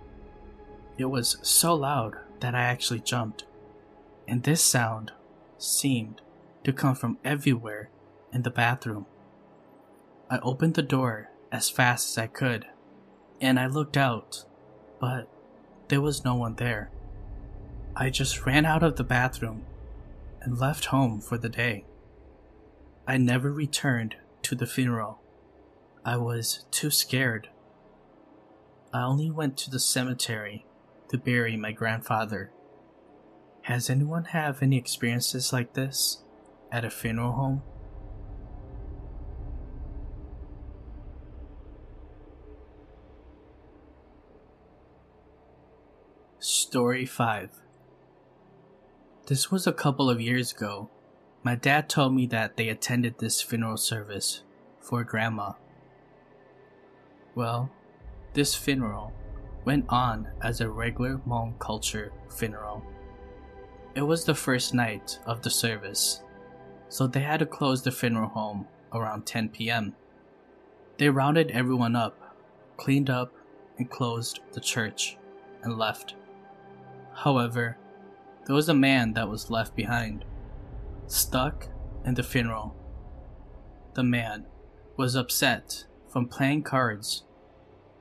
It 0.97 1.07
was 1.07 1.39
so 1.43 1.75
loud 1.75 2.19
that 2.39 2.55
I 2.55 2.63
actually 2.63 3.01
jumped, 3.01 3.47
and 4.29 4.45
this 4.45 4.63
sound 4.63 5.11
seemed 5.59 6.21
to 6.63 6.73
come 6.73 6.95
from 6.95 7.19
everywhere 7.25 7.91
in 8.33 8.43
the 8.43 8.51
bathroom. 8.51 9.07
I 10.31 10.39
opened 10.39 10.75
the 10.75 10.83
door 10.83 11.31
as 11.51 11.69
fast 11.69 12.11
as 12.11 12.19
I 12.19 12.29
could, 12.29 12.65
and 13.41 13.59
I 13.59 13.67
looked 13.67 13.97
out, 13.97 14.45
but 15.01 15.29
there 15.89 16.01
was 16.01 16.25
no 16.25 16.37
one 16.37 16.55
there. 16.55 16.93
I 17.97 18.09
just 18.09 18.47
ran 18.47 18.65
out 18.65 18.85
of 18.85 18.95
the 18.95 19.03
bathroom 19.03 19.65
and 20.43 20.61
left 20.61 20.85
home 20.85 21.21
for 21.21 21.37
the 21.37 21.49
day. 21.49 21.87
I 23.05 23.17
never 23.17 23.53
returned 23.53 24.15
to 24.43 24.55
the 24.55 24.69
funeral 24.69 25.21
I 26.05 26.17
was 26.17 26.65
too 26.71 26.91
scared. 26.91 27.51
I 28.93 29.03
only 29.03 29.31
went 29.31 29.59
to 29.59 29.71
the 29.71 29.79
cemetery 29.79 30.65
to 31.11 31.19
bury 31.19 31.57
my 31.57 31.73
grandfather. 31.73 32.51
Has 33.63 33.91
anyone 33.91 34.25
have 34.27 34.63
any 34.63 34.79
experiences 34.79 35.53
like 35.53 35.75
this 35.75 36.23
at 36.73 36.87
a 36.87 36.91
funeral 36.91 37.33
home? 37.33 37.63
Story 46.39 47.05
5 47.05 47.51
This 49.27 49.51
was 49.51 49.67
a 49.67 49.73
couple 49.73 50.09
of 50.09 50.21
years 50.21 50.53
ago. 50.53 50.89
My 51.43 51.55
dad 51.55 51.91
told 51.91 52.15
me 52.15 52.27
that 52.27 52.57
they 52.57 52.71
attended 52.71 53.19
this 53.19 53.43
funeral 53.43 53.77
service 53.77 54.43
for 54.81 55.05
grandma. 55.05 55.53
Well, 57.41 57.71
this 58.35 58.55
funeral 58.55 59.15
went 59.65 59.87
on 59.89 60.29
as 60.43 60.61
a 60.61 60.69
regular 60.69 61.23
Hmong 61.27 61.59
culture 61.59 62.13
funeral. 62.29 62.85
It 63.95 64.03
was 64.03 64.27
the 64.27 64.35
first 64.35 64.75
night 64.75 65.19
of 65.25 65.41
the 65.41 65.49
service, 65.49 66.23
so 66.91 67.07
they 67.07 67.21
had 67.21 67.39
to 67.39 67.47
close 67.47 67.83
the 67.83 67.93
funeral 67.93 68.29
home 68.29 68.69
around 68.93 69.25
10 69.25 69.49
p.m. 69.49 69.95
They 70.99 71.09
rounded 71.09 71.51
everyone 71.51 71.97
up, 71.97 72.37
cleaned 72.77 73.09
up, 73.09 73.33
and 73.79 73.89
closed 73.89 74.41
the 74.53 74.61
church 74.61 75.17
and 75.63 75.79
left. 75.79 76.17
However, 77.15 77.79
there 78.45 78.55
was 78.55 78.69
a 78.69 78.75
man 78.75 79.15
that 79.15 79.31
was 79.31 79.51
left 79.51 79.75
behind, 79.75 80.27
stuck 81.07 81.69
in 82.05 82.13
the 82.13 82.23
funeral. 82.23 82.77
The 83.95 84.05
man 84.05 84.45
was 84.99 85.15
upset 85.15 85.87
from 86.07 86.29
playing 86.29 86.65
cards. 86.65 87.25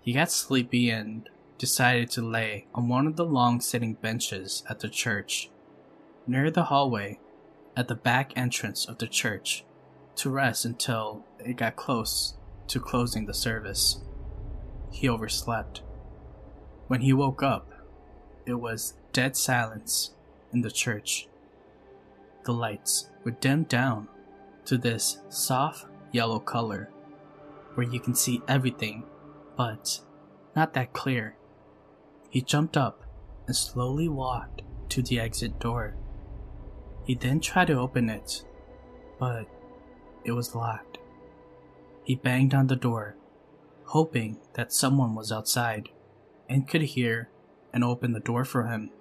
He 0.02 0.14
got 0.14 0.32
sleepy 0.32 0.90
and 0.90 1.30
decided 1.58 2.10
to 2.12 2.22
lay 2.22 2.68
on 2.74 2.88
one 2.88 3.06
of 3.06 3.16
the 3.16 3.26
long 3.26 3.60
sitting 3.60 3.94
benches 3.94 4.64
at 4.70 4.80
the 4.80 4.90
church, 4.90 5.50
near 6.26 6.50
the 6.50 6.66
hallway 6.66 7.20
at 7.76 7.88
the 7.88 7.96
back 7.96 8.32
entrance 8.36 8.86
of 8.86 8.98
the 8.98 9.08
church, 9.08 9.66
to 10.16 10.30
rest 10.30 10.66
until 10.66 11.26
it 11.40 11.58
got 11.58 11.76
close 11.76 12.36
to 12.68 12.80
closing 12.80 13.26
the 13.26 13.34
service. 13.34 14.02
He 14.92 15.08
overslept. 15.10 15.82
When 16.88 17.02
he 17.02 17.14
woke 17.14 17.44
up, 17.44 17.72
it 18.46 18.56
was 18.56 18.96
dead 19.14 19.36
silence 19.36 20.16
in 20.52 20.62
the 20.62 20.72
church. 20.72 21.28
The 22.46 22.54
lights 22.54 23.10
were 23.24 23.32
dimmed 23.32 23.68
down 23.68 24.08
to 24.66 24.78
this 24.78 25.20
soft 25.30 25.86
yellow 26.12 26.40
color 26.40 26.90
where 27.76 27.88
you 27.88 28.00
can 28.00 28.16
see 28.16 28.42
everything, 28.48 29.04
but 29.60 30.00
not 30.56 30.74
that 30.74 30.94
clear. 30.94 31.36
He 32.30 32.42
jumped 32.42 32.78
up 32.78 33.04
and 33.46 33.54
slowly 33.54 34.08
walked 34.08 34.62
to 34.88 35.02
the 35.02 35.20
exit 35.20 35.60
door. 35.60 35.98
He 37.04 37.14
then 37.14 37.42
tried 37.42 37.68
to 37.68 37.74
open 37.74 38.10
it, 38.10 38.46
but 39.20 39.48
it 40.24 40.32
was 40.32 40.56
locked. 40.56 41.00
He 42.06 42.16
banged 42.16 42.54
on 42.54 42.68
the 42.68 42.78
door, 42.78 43.18
hoping 43.88 44.38
that 44.54 44.72
someone 44.72 45.14
was 45.14 45.30
outside 45.30 45.90
and 46.48 46.66
could 46.66 46.84
hear 46.84 47.30
and 47.74 47.84
open 47.84 48.14
the 48.14 48.22
door 48.22 48.46
for 48.46 48.68
him. 48.68 48.92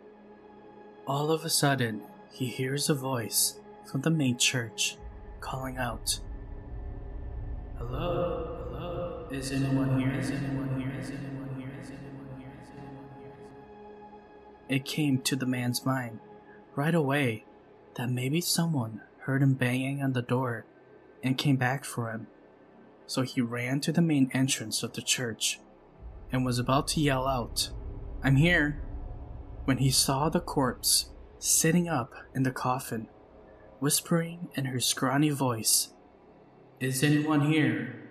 All 1.07 1.31
of 1.31 1.45
a 1.45 1.51
sudden, 1.51 2.03
he 2.33 2.47
hears 2.47 2.91
a 2.91 2.95
voice 2.95 3.61
from 3.89 4.01
the 4.01 4.11
main 4.11 4.37
church 4.37 4.97
calling 5.39 5.77
out, 5.77 6.19
Hello, 7.79 8.58
is 9.31 9.53
anyone 9.53 10.01
here? 10.01 10.13
Is 10.19 10.31
anyone 10.31 10.81
here? 10.81 10.93
Is 11.01 11.11
anyone 11.11 11.51
here? 11.59 11.71
Is 11.83 11.91
anyone 11.91 12.29
here? 12.39 12.53
Is 12.63 12.71
anyone 12.73 13.09
here? 13.21 14.77
It 14.77 14.85
came 14.85 15.19
to 15.23 15.37
the 15.37 15.47
man's 15.47 15.85
mind 15.85 16.21
right 16.75 16.95
away 16.95 17.45
that 17.97 18.11
maybe 18.11 18.41
someone 18.41 19.03
heard 19.21 19.43
him 19.43 19.55
banging 19.55 20.03
on 20.03 20.13
the 20.13 20.23
door 20.23 20.65
and 21.23 21.37
came 21.37 21.57
back 21.57 21.85
for 21.85 22.11
him. 22.11 22.29
So 23.07 23.23
he 23.23 23.41
ran 23.41 23.81
to 23.81 23.93
the 23.93 24.03
main 24.03 24.31
entrance 24.33 24.83
of 24.83 24.95
the 24.95 25.03
church 25.03 25.61
and 26.33 26.45
was 26.45 26.59
about 26.59 26.89
to 26.89 27.01
yell 27.01 27.27
out, 27.27 27.71
I'm 28.23 28.37
here, 28.37 28.83
when 29.65 29.79
he 29.79 29.91
saw 29.91 30.29
the 30.29 30.41
corpse 30.41 31.11
sitting 31.39 31.89
up 31.89 32.13
in 32.35 32.43
the 32.43 32.51
coffin, 32.51 33.09
whispering 33.81 34.49
in 34.55 34.67
her 34.67 34.81
scrawny 34.81 35.31
voice, 35.31 35.89
Is 36.81 37.03
anyone 37.03 37.53
here? 37.53 38.08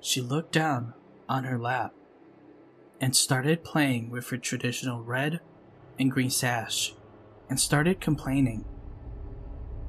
She 0.00 0.20
looked 0.20 0.52
down 0.52 0.94
on 1.28 1.44
her 1.44 1.58
lap 1.58 1.94
and 3.00 3.14
started 3.14 3.64
playing 3.64 4.10
with 4.10 4.28
her 4.30 4.38
traditional 4.38 5.02
red 5.02 5.40
and 5.98 6.10
green 6.10 6.30
sash 6.30 6.94
and 7.48 7.60
started 7.60 8.00
complaining. 8.00 8.64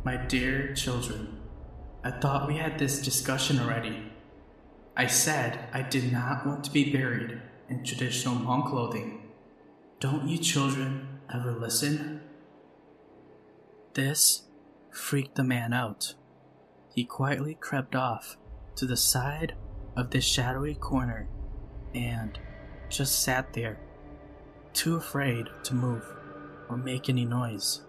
My 0.03 0.17
dear 0.17 0.73
children, 0.73 1.39
I 2.03 2.11
thought 2.11 2.47
we 2.47 2.57
had 2.57 2.77
this 2.77 3.01
discussion 3.01 3.59
already. 3.59 4.11
I 4.97 5.07
said 5.07 5.69
I 5.71 5.83
did 5.83 6.11
not 6.11 6.45
want 6.45 6.63
to 6.65 6.71
be 6.71 6.91
buried 6.91 7.41
in 7.69 7.83
traditional 7.83 8.35
Hmong 8.35 8.69
clothing. 8.69 9.31
Don't 9.99 10.27
you 10.27 10.37
children 10.37 11.19
ever 11.33 11.53
listen? 11.53 12.21
This 13.93 14.43
freaked 14.89 15.35
the 15.35 15.43
man 15.43 15.71
out. 15.71 16.15
He 16.93 17.05
quietly 17.05 17.55
crept 17.55 17.95
off 17.95 18.37
to 18.75 18.85
the 18.85 18.97
side 18.97 19.55
of 19.95 20.09
this 20.09 20.25
shadowy 20.25 20.75
corner 20.75 21.27
and 21.93 22.39
just 22.89 23.21
sat 23.21 23.53
there, 23.53 23.79
too 24.73 24.95
afraid 24.95 25.47
to 25.63 25.73
move 25.73 26.05
or 26.69 26.77
make 26.77 27.09
any 27.09 27.25
noise. 27.25 27.81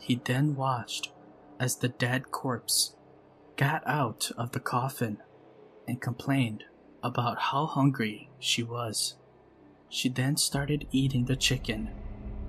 He 0.00 0.20
then 0.24 0.54
watched 0.54 1.12
as 1.60 1.76
the 1.76 1.88
dead 1.88 2.30
corpse 2.30 2.94
got 3.56 3.82
out 3.86 4.30
of 4.36 4.52
the 4.52 4.60
coffin 4.60 5.18
and 5.86 6.00
complained 6.00 6.64
about 7.02 7.38
how 7.38 7.66
hungry 7.66 8.30
she 8.38 8.62
was. 8.62 9.16
She 9.88 10.08
then 10.08 10.36
started 10.36 10.86
eating 10.92 11.24
the 11.24 11.36
chicken 11.36 11.90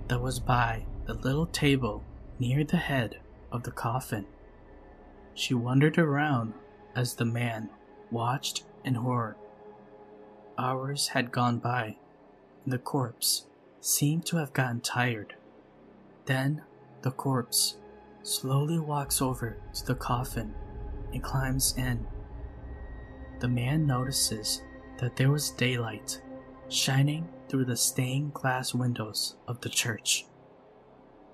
that 0.07 0.21
was 0.21 0.39
by 0.39 0.85
the 1.05 1.13
little 1.13 1.45
table 1.45 2.03
near 2.39 2.63
the 2.63 2.77
head 2.77 3.19
of 3.51 3.63
the 3.63 3.71
coffin. 3.71 4.25
She 5.33 5.53
wandered 5.53 5.97
around 5.97 6.53
as 6.95 7.15
the 7.15 7.25
man 7.25 7.69
watched 8.11 8.63
in 8.83 8.95
horror. 8.95 9.35
Hours 10.57 11.09
had 11.09 11.31
gone 11.31 11.59
by, 11.59 11.97
and 12.63 12.73
the 12.73 12.79
corpse 12.79 13.45
seemed 13.81 14.25
to 14.27 14.37
have 14.37 14.53
gotten 14.53 14.81
tired. 14.81 15.35
Then 16.25 16.63
the 17.01 17.11
corpse 17.11 17.77
slowly 18.23 18.79
walks 18.79 19.21
over 19.21 19.57
to 19.73 19.85
the 19.85 19.95
coffin 19.95 20.53
and 21.13 21.23
climbs 21.23 21.73
in. 21.77 22.05
The 23.39 23.47
man 23.47 23.87
notices 23.87 24.61
that 24.97 25.15
there 25.15 25.31
was 25.31 25.51
daylight 25.51 26.21
shining 26.67 27.27
through 27.47 27.65
the 27.65 27.77
stained 27.77 28.33
glass 28.33 28.73
windows 28.73 29.35
of 29.47 29.61
the 29.61 29.69
church. 29.69 30.25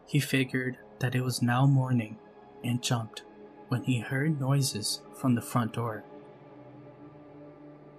He 0.05 0.19
figured 0.19 0.77
that 0.99 1.15
it 1.15 1.23
was 1.23 1.41
now 1.41 1.65
morning 1.65 2.17
and 2.63 2.81
jumped 2.81 3.23
when 3.67 3.83
he 3.83 3.99
heard 3.99 4.39
noises 4.39 5.01
from 5.13 5.35
the 5.35 5.41
front 5.41 5.73
door. 5.73 6.03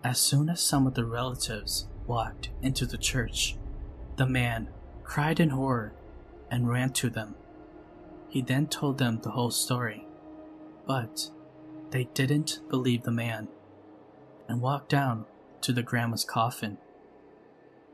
As 0.07 0.21
soon 0.21 0.49
as 0.49 0.61
some 0.61 0.87
of 0.87 0.95
the 0.95 1.05
relatives 1.05 1.89
walked 2.07 2.51
into 2.63 2.87
the 2.87 2.97
church, 2.97 3.57
the 4.15 4.25
man 4.25 4.69
cried 5.03 5.41
in 5.41 5.51
horror 5.51 5.95
and 6.49 6.71
ran 6.71 6.91
to 6.91 7.11
them. 7.11 7.35
He 8.29 8.41
then 8.41 8.69
told 8.69 8.99
them 8.99 9.19
the 9.19 9.33
whole 9.33 9.51
story, 9.51 10.07
but 10.87 11.29
they 11.91 12.05
didn't 12.15 12.61
believe 12.69 13.03
the 13.03 13.11
man 13.11 13.49
and 14.49 14.61
walked 14.61 14.91
down 14.91 15.27
to 15.63 15.73
the 15.73 15.83
grandma's 15.83 16.25
coffin. 16.25 16.79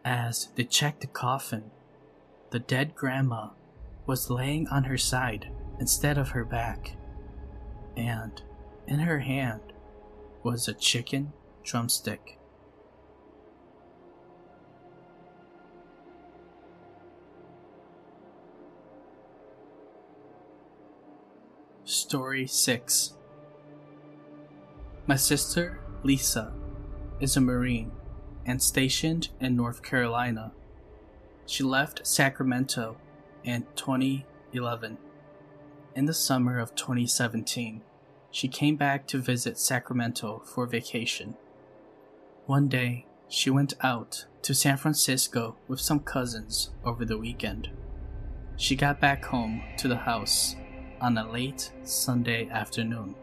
As 0.05 0.49
they 0.55 0.65
checked 0.65 1.01
the 1.01 1.07
coffin, 1.07 1.71
the 2.51 2.59
dead 2.59 2.95
grandma 2.95 3.53
was 4.05 4.29
laying 4.29 4.69
on 4.69 4.85
her 4.85 4.99
side 4.99 5.51
instead 5.81 6.19
of 6.19 6.29
her 6.29 6.45
back, 6.45 6.95
and 7.97 8.43
in 8.87 8.99
her 8.99 9.21
hand 9.21 9.63
was 10.43 10.69
a 10.69 10.75
chicken 10.75 11.33
drumstick. 11.63 12.39
Story 21.85 22.47
6 22.47 23.15
My 25.07 25.17
sister, 25.17 25.81
Lisa, 26.03 26.53
is 27.21 27.37
a 27.37 27.41
Marine 27.41 27.93
and 28.47 28.63
stationed 28.63 29.29
in 29.41 29.57
North 29.57 29.83
Carolina. 29.83 30.53
She 31.47 31.63
left 31.63 32.07
Sacramento 32.07 32.97
in 33.45 33.67
2011. 33.77 34.99
In 35.95 36.07
the 36.07 36.15
summer 36.15 36.59
of 36.59 36.75
2017, 36.75 37.83
she 38.31 38.49
came 38.49 38.77
back 38.77 39.07
to 39.09 39.19
visit 39.19 39.59
Sacramento 39.59 40.43
for 40.47 40.67
vacation. 40.67 41.37
One 42.47 42.67
day, 42.67 43.07
she 43.29 43.51
went 43.51 43.75
out 43.83 44.27
to 44.43 44.53
San 44.53 44.77
Francisco 44.77 45.55
with 45.69 45.79
some 45.79 46.01
cousins 46.01 46.71
over 46.85 47.05
the 47.05 47.17
weekend. 47.17 47.71
She 48.57 48.75
got 48.75 49.01
back 49.01 49.25
home 49.25 49.63
to 49.79 49.87
the 49.87 49.97
house 49.97 50.57
on 51.01 51.17
a 51.17 51.31
late 51.31 51.71
Sunday 51.85 52.49
afternoon. 52.49 53.15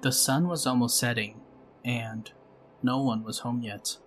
The 0.00 0.12
sun 0.12 0.48
was 0.48 0.66
almost 0.66 0.98
setting, 0.98 1.42
and 1.84 2.30
no 2.82 3.02
one 3.02 3.22
was 3.22 3.40
home 3.40 3.60
yet. 3.60 3.98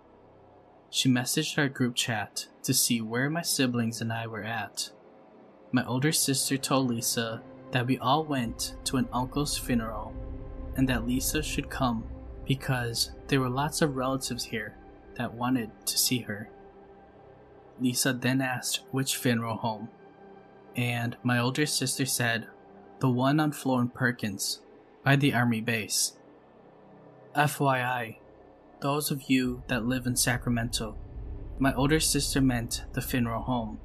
She 0.89 1.07
messaged 1.07 1.59
our 1.59 1.69
group 1.69 1.93
chat 1.93 2.47
to 2.63 2.73
see 2.73 3.01
where 3.01 3.29
my 3.29 3.43
siblings 3.43 4.01
and 4.01 4.11
I 4.11 4.25
were 4.25 4.43
at. 4.43 4.89
My 5.71 5.85
older 5.85 6.11
sister 6.11 6.57
told 6.57 6.89
Lisa 6.89 7.43
that 7.71 7.85
we 7.85 7.99
all 7.99 8.23
went 8.25 8.75
to 8.85 8.97
an 8.97 9.07
uncle's 9.13 9.55
funeral 9.55 10.15
and 10.75 10.89
that 10.89 11.05
Lisa 11.05 11.43
should 11.43 11.69
come 11.69 12.05
because 12.49 13.11
there 13.27 13.39
were 13.39 13.47
lots 13.47 13.79
of 13.79 13.95
relatives 13.95 14.45
here 14.45 14.75
that 15.17 15.35
wanted 15.35 15.69
to 15.85 15.97
see 15.99 16.21
her. 16.21 16.49
Lisa 17.79 18.11
then 18.11 18.41
asked 18.41 18.81
which 18.89 19.15
funeral 19.15 19.57
home, 19.57 19.87
and 20.75 21.15
my 21.21 21.37
older 21.37 21.67
sister 21.67 22.07
said 22.07 22.47
the 23.01 23.09
one 23.09 23.39
on 23.39 23.51
Florin 23.51 23.89
Perkins 23.89 24.61
by 25.03 25.15
the 25.15 25.31
army 25.31 25.61
base. 25.61 26.13
FYI, 27.35 28.17
those 28.81 29.11
of 29.11 29.29
you 29.29 29.61
that 29.67 29.85
live 29.85 30.07
in 30.07 30.15
Sacramento, 30.15 30.97
my 31.59 31.71
older 31.75 31.99
sister 31.99 32.41
meant 32.41 32.83
the 32.93 33.01
funeral 33.01 33.43
home, 33.43 33.79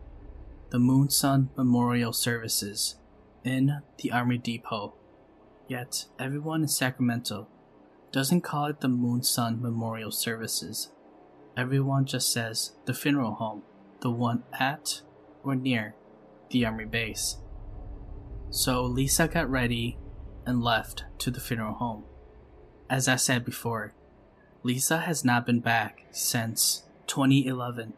the 0.70 0.78
Moon 0.78 1.10
Sun 1.10 1.50
Memorial 1.54 2.14
Services, 2.14 2.96
in 3.44 3.82
the 3.98 4.10
Army 4.10 4.38
Depot. 4.38 4.94
Yet, 5.68 6.06
everyone 6.18 6.62
in 6.62 6.68
Sacramento 6.68 7.48
doesn't 8.14 8.42
call 8.42 8.66
it 8.66 8.80
the 8.80 8.86
Moon 8.86 9.24
Sun 9.24 9.60
Memorial 9.60 10.12
Services. 10.12 10.92
Everyone 11.56 12.04
just 12.04 12.32
says 12.32 12.70
the 12.84 12.94
funeral 12.94 13.34
home, 13.34 13.64
the 14.02 14.10
one 14.10 14.44
at 14.52 15.00
or 15.42 15.56
near 15.56 15.96
the 16.50 16.64
Army 16.64 16.84
base. 16.84 17.38
So 18.50 18.84
Lisa 18.84 19.26
got 19.26 19.50
ready 19.50 19.98
and 20.46 20.62
left 20.62 21.02
to 21.18 21.32
the 21.32 21.40
funeral 21.40 21.74
home. 21.74 22.04
As 22.88 23.08
I 23.08 23.16
said 23.16 23.44
before, 23.44 23.94
Lisa 24.62 24.98
has 24.98 25.24
not 25.24 25.44
been 25.44 25.58
back 25.58 26.04
since 26.12 26.84
2011. 27.08 27.94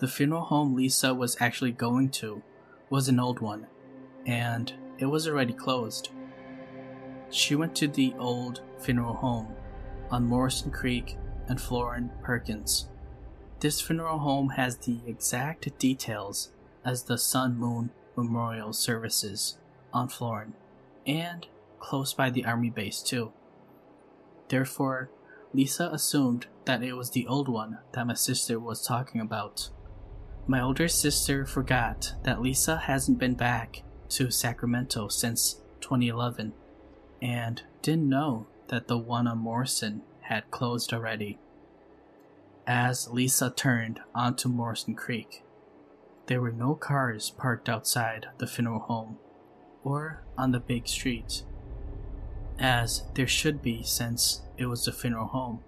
The 0.00 0.08
funeral 0.08 0.44
home 0.44 0.74
Lisa 0.74 1.14
was 1.14 1.38
actually 1.40 1.72
going 1.72 2.10
to 2.10 2.42
was 2.90 3.08
an 3.08 3.18
old 3.18 3.40
one, 3.40 3.68
and 4.26 4.70
it 4.98 5.06
was 5.06 5.26
already 5.26 5.54
closed. 5.54 6.10
She 7.30 7.54
went 7.54 7.74
to 7.76 7.88
the 7.88 8.12
old 8.18 8.60
funeral 8.82 9.14
home 9.14 9.54
on 10.10 10.26
Morrison 10.26 10.70
Creek 10.70 11.16
and 11.48 11.60
Florin 11.60 12.10
Perkins. 12.22 12.88
This 13.60 13.80
funeral 13.80 14.18
home 14.18 14.50
has 14.50 14.76
the 14.76 15.00
exact 15.06 15.78
details 15.78 16.50
as 16.84 17.04
the 17.04 17.18
Sun 17.18 17.58
Moon 17.58 17.90
Memorial 18.16 18.72
Services 18.72 19.58
on 19.92 20.08
Florin, 20.08 20.54
and 21.06 21.46
close 21.78 22.14
by 22.14 22.30
the 22.30 22.44
army 22.44 22.70
base 22.70 23.02
too. 23.02 23.32
Therefore, 24.48 25.10
Lisa 25.52 25.90
assumed 25.92 26.46
that 26.64 26.82
it 26.82 26.94
was 26.94 27.10
the 27.10 27.26
old 27.26 27.48
one 27.48 27.78
that 27.92 28.06
my 28.06 28.14
sister 28.14 28.58
was 28.58 28.84
talking 28.84 29.20
about. 29.20 29.70
My 30.46 30.60
older 30.60 30.88
sister 30.88 31.44
forgot 31.44 32.14
that 32.22 32.40
Lisa 32.40 32.76
hasn't 32.76 33.18
been 33.18 33.34
back 33.34 33.82
to 34.10 34.30
Sacramento 34.30 35.08
since 35.08 35.60
2011 35.80 36.52
and 37.22 37.62
didn't 37.82 38.08
know 38.08 38.46
that 38.70 38.88
the 38.88 38.96
one 38.96 39.26
on 39.26 39.38
Morrison 39.38 40.02
had 40.22 40.50
closed 40.50 40.92
already. 40.92 41.38
As 42.66 43.10
Lisa 43.10 43.50
turned 43.50 44.00
onto 44.14 44.48
Morrison 44.48 44.94
Creek, 44.94 45.42
there 46.26 46.40
were 46.40 46.52
no 46.52 46.76
cars 46.76 47.30
parked 47.30 47.68
outside 47.68 48.28
the 48.38 48.46
funeral 48.46 48.78
home 48.78 49.18
or 49.82 50.22
on 50.38 50.52
the 50.52 50.60
big 50.60 50.86
street, 50.86 51.42
as 52.60 53.02
there 53.14 53.26
should 53.26 53.60
be 53.60 53.82
since 53.82 54.42
it 54.56 54.66
was 54.66 54.86
a 54.86 54.92
funeral 54.92 55.26
home, 55.26 55.60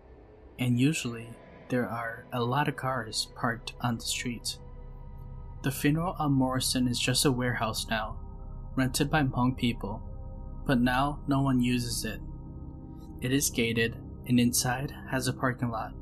and 0.59 0.79
usually 0.79 1.31
there 1.71 1.89
are 1.89 2.27
a 2.33 2.45
lot 2.45 2.69
of 2.69 2.77
cars 2.77 3.29
parked 3.35 3.73
on 3.81 3.97
the 3.97 4.05
street. 4.05 4.59
The 5.63 5.73
funeral 5.73 6.15
on 6.19 6.33
Morrison 6.33 6.87
is 6.87 7.01
just 7.01 7.25
a 7.25 7.33
warehouse 7.33 7.87
now, 7.91 8.17
rented 8.77 9.11
by 9.11 9.23
Hmong 9.23 9.57
people, 9.57 10.03
but 10.67 10.81
now 10.81 11.19
no 11.27 11.41
one 11.41 11.61
uses 11.61 12.05
it. 12.05 12.21
It 13.23 13.33
is 13.33 13.51
gated 13.51 13.97
and 14.27 14.41
inside 14.41 14.93
has 15.09 15.29
a 15.29 15.33
parking 15.33 15.71
lot, 15.71 15.95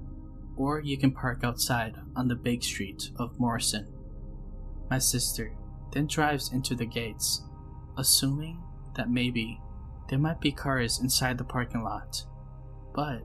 or 0.57 0.81
you 0.81 0.97
can 0.97 1.13
park 1.13 1.45
outside 1.45 1.97
on 2.17 2.29
the 2.29 2.35
big 2.35 2.63
street 2.63 3.11
of 3.17 3.39
Morrison. 3.39 3.87
My 4.89 4.99
sister 4.99 5.53
then 5.93 6.07
drives 6.07 6.51
into 6.55 6.75
the 6.75 6.87
gates, 6.87 7.43
assuming 7.99 8.59
that 8.97 9.11
maybe 9.11 9.61
there 10.09 10.19
might 10.19 10.41
be 10.41 10.51
cars 10.51 11.01
inside 11.01 11.37
the 11.37 11.45
parking 11.45 11.83
lot, 11.83 12.25
but 12.95 13.23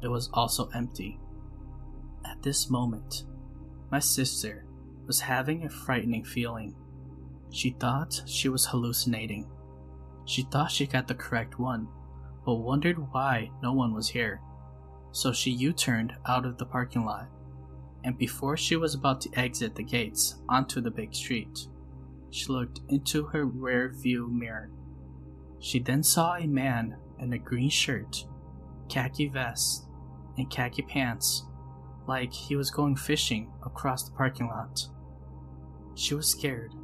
it 0.00 0.08
was 0.08 0.30
also 0.32 0.70
empty. 0.74 1.20
At 2.24 2.42
this 2.42 2.70
moment, 2.70 3.24
my 3.90 3.98
sister 3.98 4.64
was 5.06 5.20
having 5.20 5.66
a 5.66 5.68
frightening 5.68 6.24
feeling. 6.24 6.74
She 7.52 7.76
thought 7.78 8.22
she 8.24 8.48
was 8.48 8.64
hallucinating. 8.64 9.50
She 10.24 10.44
thought 10.44 10.70
she 10.70 10.86
got 10.86 11.08
the 11.08 11.14
correct 11.14 11.58
one, 11.58 11.88
but 12.44 12.56
wondered 12.56 13.12
why 13.12 13.50
no 13.62 13.72
one 13.72 13.94
was 13.94 14.08
here. 14.08 14.40
So 15.12 15.32
she 15.32 15.50
U 15.50 15.72
turned 15.72 16.14
out 16.26 16.44
of 16.44 16.58
the 16.58 16.66
parking 16.66 17.04
lot, 17.04 17.28
and 18.02 18.18
before 18.18 18.56
she 18.56 18.76
was 18.76 18.94
about 18.94 19.20
to 19.22 19.38
exit 19.38 19.74
the 19.74 19.82
gates 19.82 20.36
onto 20.48 20.80
the 20.80 20.90
big 20.90 21.14
street, 21.14 21.66
she 22.30 22.46
looked 22.52 22.80
into 22.88 23.26
her 23.26 23.44
rear 23.44 23.92
view 23.94 24.28
mirror. 24.28 24.70
She 25.60 25.78
then 25.78 26.02
saw 26.02 26.34
a 26.34 26.46
man 26.46 26.96
in 27.18 27.32
a 27.32 27.38
green 27.38 27.70
shirt, 27.70 28.26
khaki 28.88 29.28
vest, 29.28 29.86
and 30.36 30.50
khaki 30.50 30.82
pants, 30.82 31.46
like 32.06 32.32
he 32.32 32.56
was 32.56 32.70
going 32.70 32.96
fishing 32.96 33.52
across 33.64 34.02
the 34.02 34.12
parking 34.12 34.48
lot. 34.48 34.88
She 35.94 36.14
was 36.14 36.28
scared, 36.28 36.74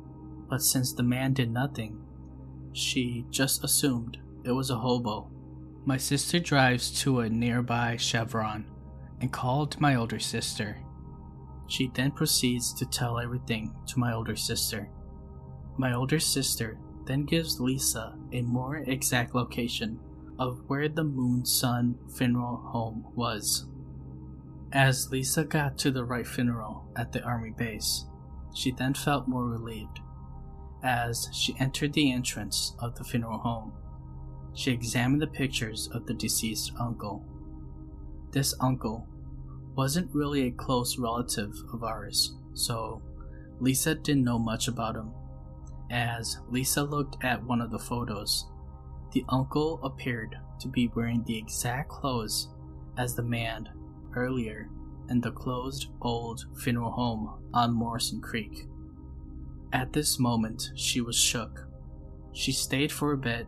but 0.49 0.63
since 0.63 0.93
the 0.93 1.03
man 1.03 1.33
did 1.33 1.51
nothing, 1.51 2.01
she 2.73 3.27
just 3.29 3.65
assumed 3.65 4.19
it 4.45 4.53
was 4.53 4.71
a 4.71 4.77
hobo. 4.77 5.31
My 5.85 5.97
sister 5.97 6.39
drives 6.39 6.91
to 7.03 7.21
a 7.21 7.29
nearby 7.31 7.97
Chevron 7.97 8.67
and 9.21 9.33
called 9.33 9.81
my 9.81 9.95
older 9.95 10.19
sister. 10.19 10.79
She 11.69 11.91
then 11.95 12.11
proceeds 12.11 12.75
to 12.75 12.87
tell 12.87 13.19
everything 13.19 13.75
to 13.87 13.99
my 13.99 14.13
older 14.13 14.37
sister. 14.37 14.91
My 15.79 15.95
older 15.95 16.19
sister 16.19 16.79
then 17.07 17.25
gives 17.25 17.61
Lisa 17.61 18.15
a 18.33 18.43
more 18.43 18.79
exact 18.79 19.35
location 19.35 19.99
of 20.39 20.63
where 20.69 20.89
the 20.89 21.05
Moon 21.05 21.45
Sun 21.45 21.99
funeral 22.15 22.57
home 22.57 23.07
was. 23.15 23.67
As 24.73 25.11
Lisa 25.11 25.45
got 25.45 25.79
to 25.79 25.91
the 25.91 26.05
right 26.05 26.27
funeral 26.27 26.91
at 26.97 27.13
the 27.13 27.23
army 27.23 27.51
base, 27.57 28.05
she 28.55 28.71
then 28.71 28.95
felt 28.95 29.29
more 29.29 29.47
relieved. 29.47 30.01
As 30.83 31.29
she 31.33 31.57
entered 31.59 31.93
the 31.93 32.13
entrance 32.13 32.75
of 32.79 32.97
the 32.97 33.05
funeral 33.05 33.39
home, 33.39 33.73
she 34.55 34.71
examined 34.71 35.23
the 35.23 35.27
pictures 35.27 35.89
of 35.93 36.07
the 36.07 36.15
deceased 36.15 36.73
uncle. 36.79 37.25
This 38.33 38.55
uncle 38.61 39.07
wasn't 39.77 40.15
really 40.15 40.47
a 40.47 40.53
close 40.53 40.99
relative 40.99 41.55
of 41.73 41.85
ours, 41.85 42.37
so 42.55 43.03
Lisa 43.61 43.95
didn't 43.95 44.25
know 44.25 44.39
much 44.39 44.69
about 44.69 44.97
him. 44.97 45.13
As 45.91 46.39
Lisa 46.49 46.83
looked 46.83 47.23
at 47.25 47.43
one 47.43 47.61
of 47.61 47.71
the 47.71 47.79
photos, 47.79 48.47
the 49.13 49.25
uncle 49.29 49.81
appeared 49.83 50.37
to 50.61 50.69
be 50.69 50.89
wearing 50.95 51.25
the 51.25 51.37
exact 51.37 51.89
clothes 51.89 52.49
as 52.97 53.15
the 53.15 53.23
man 53.23 53.69
earlier 54.15 54.69
in 55.09 55.21
the 55.21 55.33
closed 55.33 55.89
old 56.01 56.47
funeral 56.57 56.93
home 56.93 57.43
on 57.53 57.73
Morrison 57.73 58.21
Creek. 58.21 58.67
At 59.73 59.93
this 59.93 60.19
moment, 60.19 60.71
she 60.77 61.01
was 61.01 61.17
shook. 61.17 61.67
She 62.33 62.53
stayed 62.53 62.93
for 62.93 63.13
a 63.13 63.19
bit, 63.19 63.47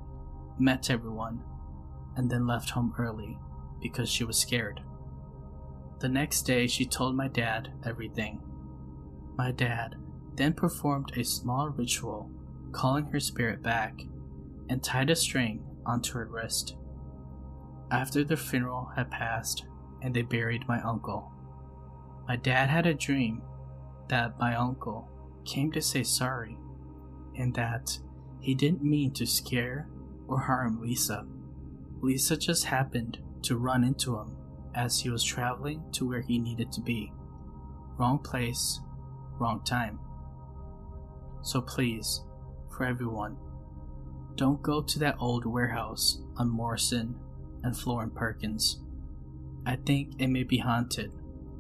met 0.59 0.91
everyone, 0.91 1.43
and 2.17 2.31
then 2.31 2.47
left 2.47 2.71
home 2.71 2.95
early 2.99 3.39
because 3.81 4.09
she 4.09 4.25
was 4.25 4.39
scared. 4.39 4.81
The 6.01 6.09
next 6.09 6.43
day, 6.43 6.67
she 6.67 6.85
told 6.85 7.17
my 7.17 7.29
dad 7.29 7.73
everything. 7.85 8.41
My 9.37 9.53
dad 9.53 9.97
then 10.35 10.53
performed 10.53 11.13
a 11.17 11.25
small 11.25 11.69
ritual 11.69 12.31
calling 12.73 13.07
her 13.07 13.21
spirit 13.21 13.63
back 13.63 14.01
and 14.69 14.83
tied 14.83 15.11
a 15.11 15.17
string 15.17 15.65
onto 15.85 16.15
her 16.15 16.27
wrist. 16.27 16.77
After 17.91 18.25
the 18.25 18.37
funeral 18.37 18.91
had 18.97 19.11
passed 19.11 19.67
and 20.03 20.15
they 20.15 20.23
buried 20.23 20.67
my 20.67 20.81
uncle, 20.81 21.31
my 22.27 22.37
dad 22.37 22.71
had 22.71 22.87
a 22.87 22.95
dream 22.95 23.43
that 24.09 24.39
my 24.39 24.57
uncle 24.57 25.09
came 25.45 25.71
to 25.73 25.83
say 25.83 26.03
sorry 26.03 26.57
and 27.37 27.55
that 27.55 27.99
he 28.41 28.55
didn't 28.55 28.83
mean 28.83 29.13
to 29.13 29.27
scare 29.27 29.89
or 30.29 30.41
harm 30.41 30.81
Lisa. 30.81 31.27
Lisa 32.01 32.37
just 32.37 32.65
happened 32.65 33.19
to 33.43 33.57
run 33.57 33.85
into 33.85 34.17
him 34.17 34.37
as 34.75 35.01
he 35.01 35.11
was 35.11 35.23
traveling 35.23 35.83
to 35.93 36.09
where 36.09 36.23
he 36.23 36.39
needed 36.39 36.73
to 36.73 36.81
be. 36.81 37.13
Wrong 37.99 38.19
place, 38.19 38.81
wrong 39.39 39.63
time. 39.65 39.99
So 41.43 41.61
please, 41.61 42.23
for 42.77 42.85
everyone, 42.85 43.37
don't 44.37 44.63
go 44.63 44.81
to 44.83 44.99
that 45.01 45.17
old 45.19 45.45
warehouse 45.45 46.23
on 46.37 46.49
Morrison 46.49 47.15
and 47.63 47.77
Florin 47.77 48.11
Perkins. 48.11 48.81
I 49.67 49.77
think 49.77 50.15
it 50.19 50.29
may 50.29 50.43
be 50.43 50.59
haunted 50.59 51.13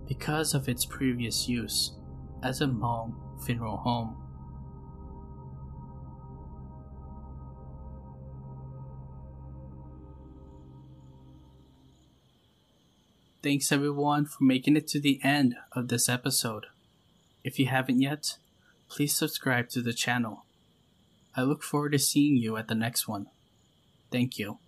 because 0.08 0.54
of 0.54 0.68
its 0.68 0.84
previous 0.84 1.48
use 1.48 1.96
as 2.42 2.60
a 2.60 2.66
Hmong 2.66 3.14
funeral 3.44 3.76
home. 3.76 4.16
Thanks 13.42 13.72
everyone 13.72 14.26
for 14.26 14.44
making 14.44 14.76
it 14.76 14.86
to 14.88 15.00
the 15.00 15.18
end 15.24 15.56
of 15.72 15.88
this 15.88 16.08
episode. 16.08 16.66
If 17.42 17.58
you 17.58 17.66
haven't 17.66 18.00
yet, 18.00 18.36
please 18.88 19.16
subscribe 19.16 19.68
to 19.70 19.82
the 19.82 19.92
channel. 19.92 20.44
I 21.34 21.42
look 21.42 21.64
forward 21.64 21.90
to 21.90 21.98
seeing 21.98 22.36
you 22.36 22.56
at 22.56 22.68
the 22.68 22.76
next 22.76 23.08
one. 23.08 23.26
Thank 24.12 24.38
you. 24.38 24.58